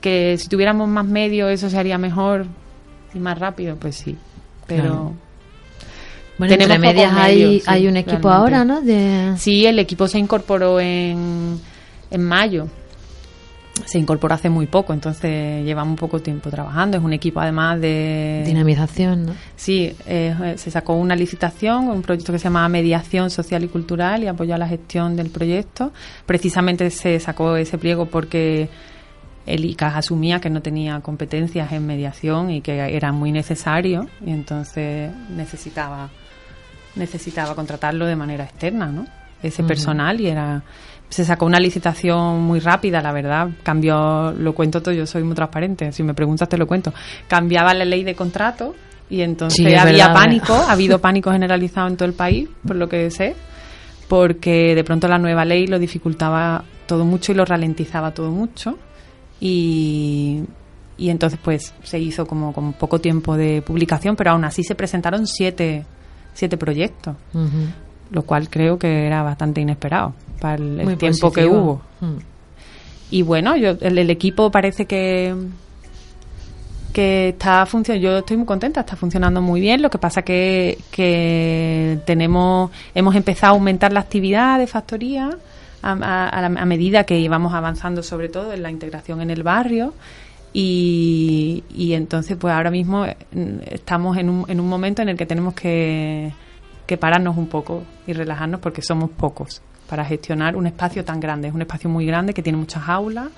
[0.00, 2.46] Que si tuviéramos más medios eso se haría mejor
[3.14, 4.16] y más rápido, pues sí.
[4.66, 5.12] Pero Claro.
[6.36, 8.56] Bueno, Tenemos entre medias hay, medios, sí, hay un equipo realmente.
[8.56, 8.80] ahora, ¿no?
[8.80, 9.34] De...
[9.38, 11.60] Sí, el equipo se incorporó en,
[12.14, 12.68] en mayo.
[13.86, 16.96] Se incorporó hace muy poco, entonces llevamos poco tiempo trabajando.
[16.96, 18.44] Es un equipo además de...
[18.46, 19.32] Dinamización, ¿no?
[19.56, 24.22] Sí, eh, se sacó una licitación, un proyecto que se llama Mediación Social y Cultural
[24.22, 25.92] y apoyó a la gestión del proyecto.
[26.24, 28.68] Precisamente se sacó ese pliego porque
[29.44, 34.30] el ICAS asumía que no tenía competencias en mediación y que era muy necesario y
[34.30, 36.10] entonces necesitaba
[36.96, 39.06] necesitaba contratarlo de manera externa, ¿no?
[39.42, 40.62] Ese personal y era
[41.14, 43.48] se sacó una licitación muy rápida, la verdad.
[43.62, 45.92] Cambió, lo cuento todo, yo soy muy transparente.
[45.92, 46.92] Si me preguntas te lo cuento.
[47.28, 48.74] Cambiaba la ley de contrato
[49.08, 52.74] y entonces Sí, había verdad, pánico, ha habido pánico generalizado en todo el país, por
[52.74, 53.36] lo que sé,
[54.08, 58.76] porque de pronto la nueva ley lo dificultaba todo mucho y lo ralentizaba todo mucho.
[59.38, 60.42] Y,
[60.98, 64.74] y entonces pues se hizo como con poco tiempo de publicación, pero aún así se
[64.74, 65.86] presentaron siete,
[66.32, 67.14] siete proyectos.
[68.14, 71.82] Lo cual creo que era bastante inesperado para el, tiempo que hubo.
[72.00, 72.16] Mm.
[73.10, 75.34] Y bueno, yo, el, el equipo parece que
[76.92, 80.78] que está funcionando, yo estoy muy contenta, está funcionando muy bien, lo que pasa que,
[80.92, 85.30] que tenemos, hemos empezado a aumentar la actividad de factoría
[85.82, 89.30] a, a- a la- a medida que íbamos avanzando sobre todo en la integración en
[89.30, 89.92] el barrio
[90.52, 93.16] y, y entonces pues ahora mismo eh,
[93.72, 96.32] estamos en un, en un momento en el que tenemos que,
[96.86, 101.48] que pararnos un poco y relajarnos porque somos pocos para gestionar un espacio tan grande,
[101.48, 103.28] es un espacio muy grande que tiene muchas aulas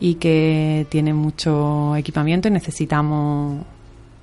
[0.00, 3.62] y que tiene mucho equipamiento y necesitamos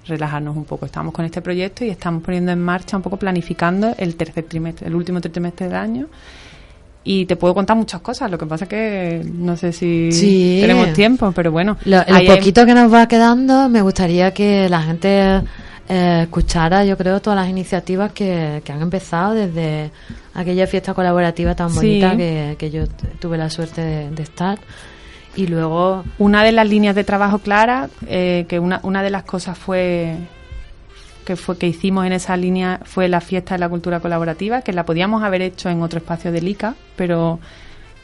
[0.08, 0.86] relajarnos un poco.
[0.86, 4.88] Estamos con este proyecto y estamos poniendo en marcha un poco planificando el tercer trimestre,
[4.88, 6.08] el último trimestre del año.
[7.08, 10.58] Y te puedo contar muchas cosas, lo que pasa que no sé si Sí.
[10.62, 11.78] tenemos tiempo, pero bueno.
[11.86, 15.42] Lo, hay- poquito que nos va quedando, me gustaría que la gente
[15.88, 19.92] eh, escuchara, yo creo, todas las iniciativas que, que han empezado desde
[20.34, 21.76] aquella fiesta colaborativa tan Sí.
[22.02, 22.84] bonita que, que yo
[23.20, 24.58] tuve la suerte de, de estar.
[25.36, 29.24] Y luego, Una de las líneas de trabajo claras, eh, que una, una de las
[29.24, 30.16] cosas fue
[31.26, 34.72] que fue que hicimos en esa línea fue la fiesta de la cultura colaborativa, que
[34.74, 37.40] la podíamos haber hecho en otro espacio del ICA, pero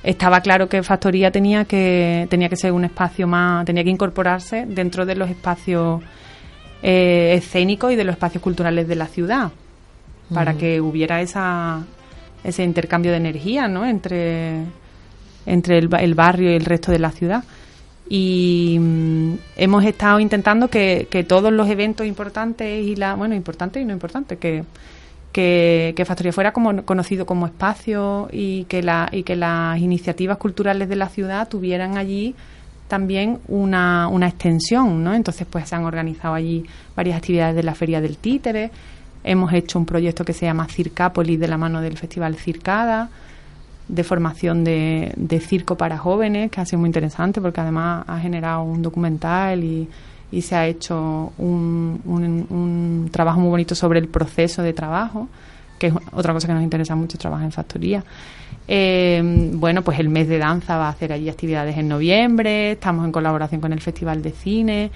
[0.04, 4.66] estaba claro que Factoría tenía que tenía que ser un espacio más, tenía que incorporarse
[4.68, 6.02] dentro de los espacios
[6.84, 9.52] eh, escénicos y de los espacios culturales de la ciudad,
[10.34, 10.60] para Ujú.
[10.60, 11.84] que hubiera esa
[12.44, 13.86] ese intercambio de energía, ¿no?
[13.86, 14.64] Entre
[15.46, 17.44] entre el, el barrio y el resto de la ciudad.
[18.10, 23.82] Y mm, hemos estado intentando que, que todos los eventos importantes y la, bueno, importantes
[23.82, 24.64] y no importantes, que,
[25.32, 30.38] que, que Factoría fuera como conocido como espacio y que, la, y que las iniciativas
[30.38, 32.36] culturales de la ciudad tuvieran allí
[32.92, 35.14] también una, una extensión, ¿no?
[35.14, 36.66] Entonces, pues se han organizado allí
[36.96, 38.70] varias actividades de la Feria del Títere.
[39.24, 43.10] Hemos hecho un proyecto que se llama Circápolis de la mano del Festival Circada
[43.88, 48.20] de formación de, de circo para jóvenes, que ha sido muy interesante porque además ha
[48.20, 49.88] generado un documental y,
[50.32, 55.28] y se ha hecho un, un- un trabajo muy bonito sobre el proceso de trabajo,
[55.80, 58.04] que es otra cosa que nos interesa mucho, trabajar en factoría.
[58.74, 59.22] Eh,
[59.54, 63.12] bueno, pues el mes de danza va a hacer allí actividades en noviembre, estamos en
[63.12, 64.92] colaboración con el Festival de Cine.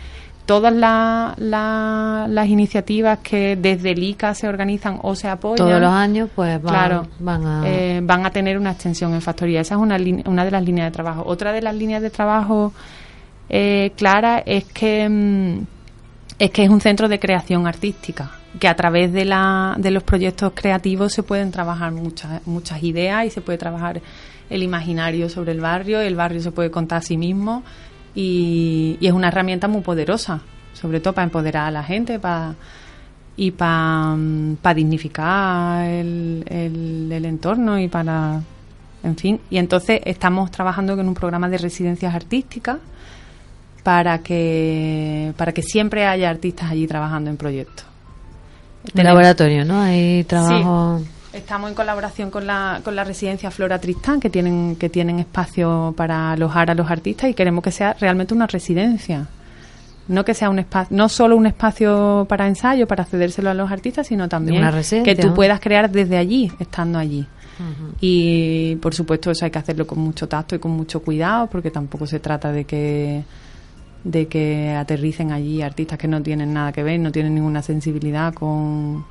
[0.46, 5.82] Todas la- la- las iniciativas que desde el ICA se organizan o se apoyan todos
[5.82, 7.64] los años, pues van, claro, van a...
[7.66, 9.60] eh, van a tener una extensión en factoría.
[9.60, 11.24] Esa es una, una de las líneas de trabajo.
[11.26, 12.72] Otra de las líneas de trabajo
[13.50, 15.66] eh, clara es que mm,
[16.40, 20.04] es que es un centro de creación artística que a través de, la, de los
[20.04, 24.02] proyectos creativos se pueden trabajar muchas muchas ideas y se puede trabajar
[24.50, 27.64] el imaginario sobre el barrio, el barrio se puede contar a sí mismo
[28.14, 30.42] y, es una herramienta muy poderosa,
[30.74, 32.56] sobre todo para empoderar a la gente, para
[33.38, 34.16] y para
[34.74, 38.40] dignificar el, el- el entorno y para,
[39.04, 39.42] en fin.
[39.50, 42.78] Y entonces estamos trabajando con un programa de residencias artísticas
[43.84, 47.86] para que, para que siempre haya artistas allí trabajando en proyectos.
[48.94, 49.82] Un laboratorio, ¿no?
[49.82, 51.02] Hay trabajo...
[51.34, 55.94] Estamos en colaboración con la, con la residencia Flora Tristán, que tienen, que tienen espacio
[55.98, 59.28] para alojar a los artistas y queremos que sea realmente una residencia.
[60.08, 63.70] No que sea un espacio, no solo un espacio para ensayo, para cedérselo a los
[63.70, 64.72] artistas, sino también Una
[65.04, 65.34] que tú ¿no?
[65.34, 67.28] puedas crear desde allí, estando allí.
[68.00, 71.72] Y por supuesto eso hay que hacerlo con mucho tacto y con mucho cuidado, porque
[71.72, 73.24] tampoco se trata de que
[74.06, 78.34] de que aterricen allí artistas que no tienen nada que ver, no tienen ninguna sensibilidad
[78.34, 79.04] con,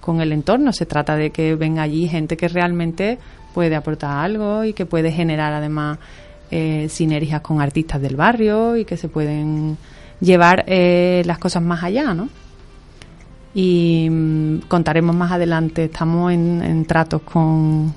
[0.00, 0.72] con el entorno.
[0.72, 3.18] Se trata de que venga allí gente que realmente
[3.52, 5.98] puede aportar algo y que puede generar además
[6.52, 9.76] eh, sinergias con artistas del barrio y que se pueden
[10.20, 12.28] llevar eh, las cosas más allá, ¿no?
[13.54, 17.92] Y mm, contaremos más adelante, estamos en, en tratos con,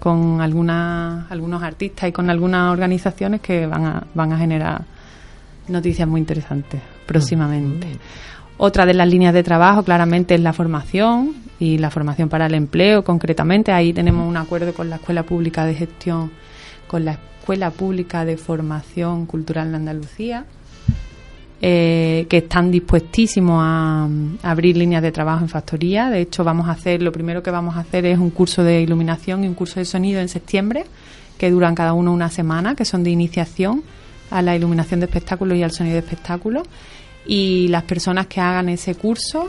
[0.00, 4.93] con algunas, algunos artistas y con algunas organizaciones que van a, van a generar
[5.68, 7.88] noticias muy interesantes próximamente.
[8.56, 12.54] Otra de las líneas de trabajo claramente es la formación y la formación para el
[12.54, 13.72] empleo concretamente.
[13.72, 16.30] Ahí tenemos un acuerdo con la Escuela Pública de Gestión,
[16.86, 20.44] con la Escuela Pública de Formación Cultural de Andalucía,
[21.60, 24.08] eh, que están dispuestísimos a,
[24.42, 26.08] a abrir líneas de trabajo en factoría.
[26.08, 28.82] De hecho, vamos a hacer, lo primero que vamos a hacer es un curso de
[28.82, 30.84] iluminación y un curso de sonido en septiembre,
[31.38, 33.82] que duran cada uno una semana, que son de iniciación
[34.30, 36.64] a la iluminación de espectáculos y al sonido de espectáculos.
[37.26, 39.46] Y las personas que hagan ese curso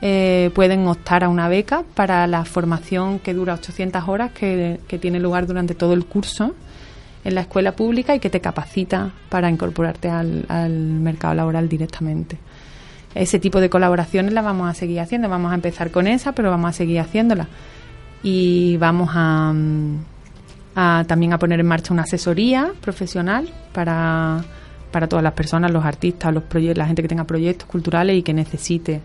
[0.00, 5.18] eh, pueden optar a una beca para la formación que dura 800 horas que, tiene
[5.18, 6.54] lugar durante todo el curso
[7.24, 12.38] en la escuela pública y que te capacita para incorporarte al, al mercado laboral directamente.
[13.14, 15.28] Ese tipo de colaboraciones las vamos a seguir haciendo.
[15.28, 17.48] Vamos a empezar con esa, pero vamos a seguir haciéndola.
[18.22, 19.98] Y vamos a, mm,
[20.80, 24.44] a también a poner en marcha una asesoría profesional para,
[24.92, 28.32] para todas las personas, los artistas, los la gente que tenga proyectos culturales y que
[28.32, 29.00] necesite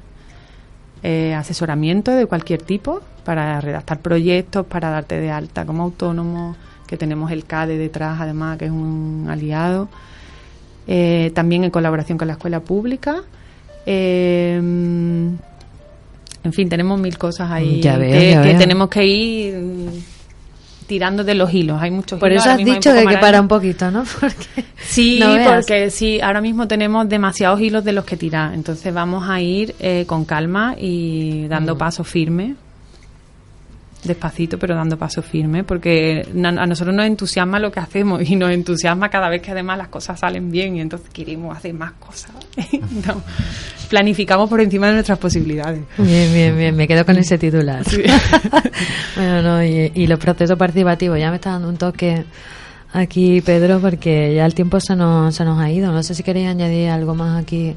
[1.01, 6.55] eh, asesoramiento de cualquier tipo para redactar proyectos, para darte de alta como autónomo,
[6.85, 9.89] que tenemos el CADE detrás, además, que es un aliado.
[10.85, 13.23] Eh, también en colaboración con la escuela pública.
[13.87, 20.12] Eh, en fin, tenemos mil cosas ahí Ya veo, que, tenemos que ir
[20.93, 21.81] tirando de los hilos.
[21.81, 24.03] Hay muchos Por hilos, eso has dicho que que parar un poquito, ¿no?
[24.21, 28.53] Porque Sí, no porque sí, ahora mismo tenemos demasiados hilos de los que tirar.
[28.53, 31.49] Entonces vamos a ir eh, con calma y Mm.
[31.49, 32.55] dando paso firme.
[34.03, 38.51] Despacito, pero dando paso firme, porque a nosotros nos entusiasma lo que hacemos y nos
[38.51, 42.31] entusiasma cada vez que además las cosas salen bien y entonces queremos hacer más cosas.
[43.07, 43.21] No,
[43.89, 45.81] planificamos por encima de nuestras posibilidades.
[45.97, 47.83] Bien, bien, bien, me quedo con ese titular.
[49.15, 52.23] bueno, no, y, y los procesos participativos, ya me está dando un toque
[52.93, 55.91] aquí, Pedro, porque ya el tiempo se nos, se nos ha ido.
[55.91, 57.75] No sé si queréis añadir algo más aquí,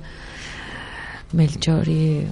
[1.32, 2.26] Melchor y...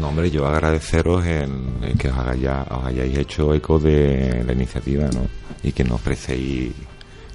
[0.00, 1.50] No, hombre, yo agradeceros en,
[1.82, 5.22] en que os, haya- os hayáis hecho eco de la iniciativa, ¿no?
[5.62, 6.72] Y que nos ofrecéis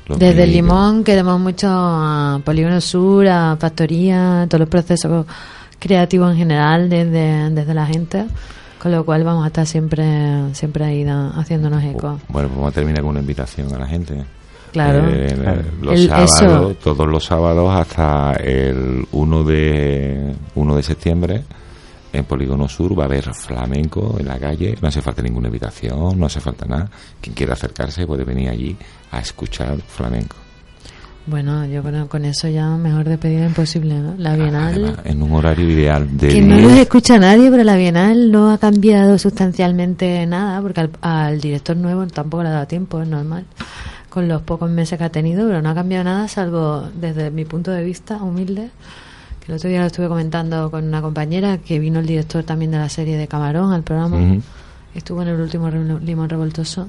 [0.08, 0.56] los Desde medios.
[0.56, 5.26] Limón queremos mucho a Polígono Sur, a Factoría, todos los procesos
[5.80, 8.26] creativos en general desde, desde la gente,
[8.80, 10.06] con lo cual vamos a estar siempre
[10.54, 12.20] siempre ahí da- haciéndonos eco.
[12.30, 14.24] Bueno, pues vamos a terminar con una invitación a la gente.
[14.72, 15.08] Claro.
[15.10, 15.62] Eh, Claro.
[15.82, 16.76] Los El- sábados, eso.
[16.84, 21.44] todos los sábados hasta el 1 de, 1 de septiembre
[22.14, 24.78] en Polígono Sur va a haber flamenco en la calle.
[24.82, 26.90] No hace falta ninguna invitación, no hace falta nada.
[27.20, 28.78] Quien quiera acercarse puede venir allí
[29.12, 30.38] a escuchar flamenco.
[31.26, 34.14] Bueno, yo creo que con eso ya mejor despedida imposible, ¿no?
[34.18, 34.74] La Bienal...
[34.74, 36.70] Además, en un horario ideal de Que no 10.
[36.70, 41.78] nos escucha nadie, pero la Bienal no ha cambiado sustancialmente nada, porque al, al director
[41.78, 43.46] nuevo tampoco le ha dado tiempo, es normal,
[44.10, 47.46] con los pocos meses que ha tenido, pero no ha cambiado nada, salvo desde mi
[47.46, 48.70] punto de vista humilde,
[49.48, 52.78] el otro día lo estuve comentando con una compañera, que vino el director también de
[52.78, 54.18] la serie de Camarón al programa,
[54.96, 56.88] estuvo en el último Limón Revoltoso,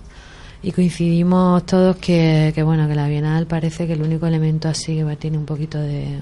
[0.63, 4.97] y coincidimos todos que, que bueno, que la Bienal parece que el único elemento así
[4.97, 6.21] que tiene un poquito de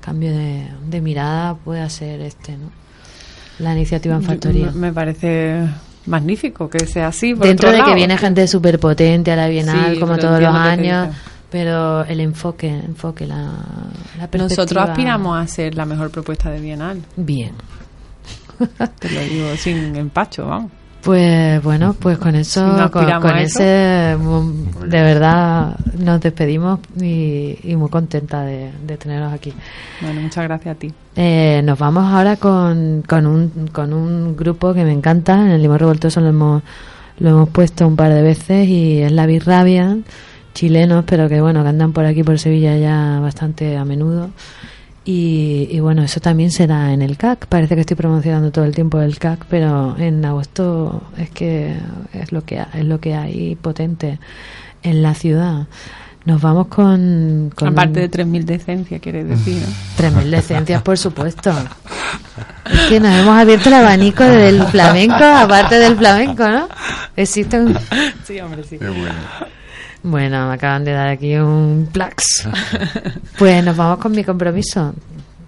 [0.00, 2.70] cambio de, de mirada puede ser este, ¿no?
[3.58, 4.70] La iniciativa en factoría.
[4.72, 5.62] Me parece
[6.06, 7.34] magnífico que sea así.
[7.34, 10.40] por Dentro otro de que viene gente súper potente a la Bienal, Sí, como todos
[10.40, 11.08] los años.
[11.56, 13.36] Pero el enfoque, enfoque, la,
[14.18, 14.42] la perspectiva.
[14.42, 17.00] Nosotros aspiramos a ser la mejor propuesta de Bienal.
[17.16, 17.52] Bien.
[18.98, 20.70] Te lo digo sin empacho, vamos.
[21.02, 23.62] Pues bueno, pues con eso, no con, eso.
[23.62, 29.54] ese, de verdad nos despedimos y, y muy contenta de, de teneros aquí.
[30.02, 30.92] Bueno, muchas gracias a ti.
[31.14, 35.62] Eh, nos vamos ahora con, con, un, con un grupo que me encanta, en el
[35.62, 36.62] Limón Revoltoso lo hemos,
[37.18, 39.96] lo hemos puesto un par de veces y es la Birrabia,
[40.56, 44.30] chilenos, pero que bueno, que andan por aquí por Sevilla ya bastante a menudo.
[45.04, 47.46] Y, y bueno, eso también será en el CAC.
[47.46, 51.76] Parece que estoy promocionando todo el tiempo el CAC, pero en agosto es que
[52.12, 54.18] es lo que ha- es lo que hay potente
[54.82, 55.66] en la ciudad.
[56.24, 59.62] Nos vamos con, con Aparte de 3.000 de esencia, quieres decir.
[59.62, 59.72] ¿no?
[59.96, 61.52] Tres mil decencias, por supuesto.
[62.72, 66.66] Es que nos hemos abierto el abanico del flamenco, aparte del flamenco, ¿no?
[67.16, 67.78] Existe un...
[68.24, 68.76] Sí, hombre, sí.
[68.76, 69.14] Qué bueno.
[70.08, 72.48] Bueno, me acaban de dar aquí un plax.
[73.38, 74.94] Pues nos vamos con mi compromiso.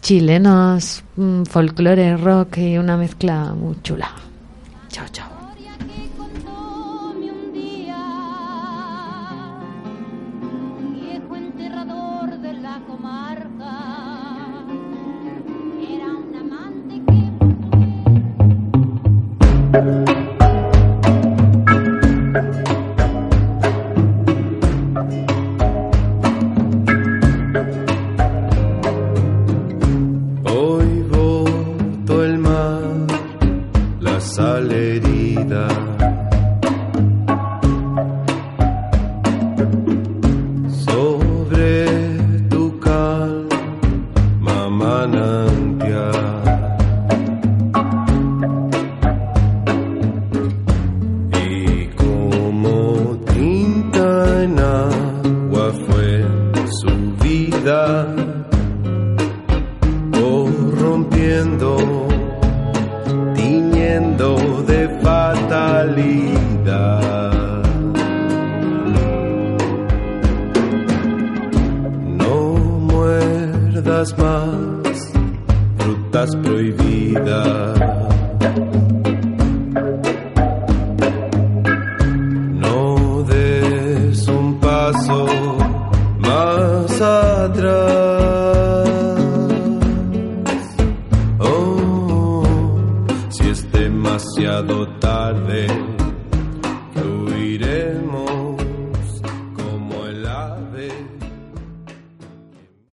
[0.02, 4.10] Chilenos, mm, folclore, rock y una mezcla muy chula.
[4.90, 5.27] Chao, chao.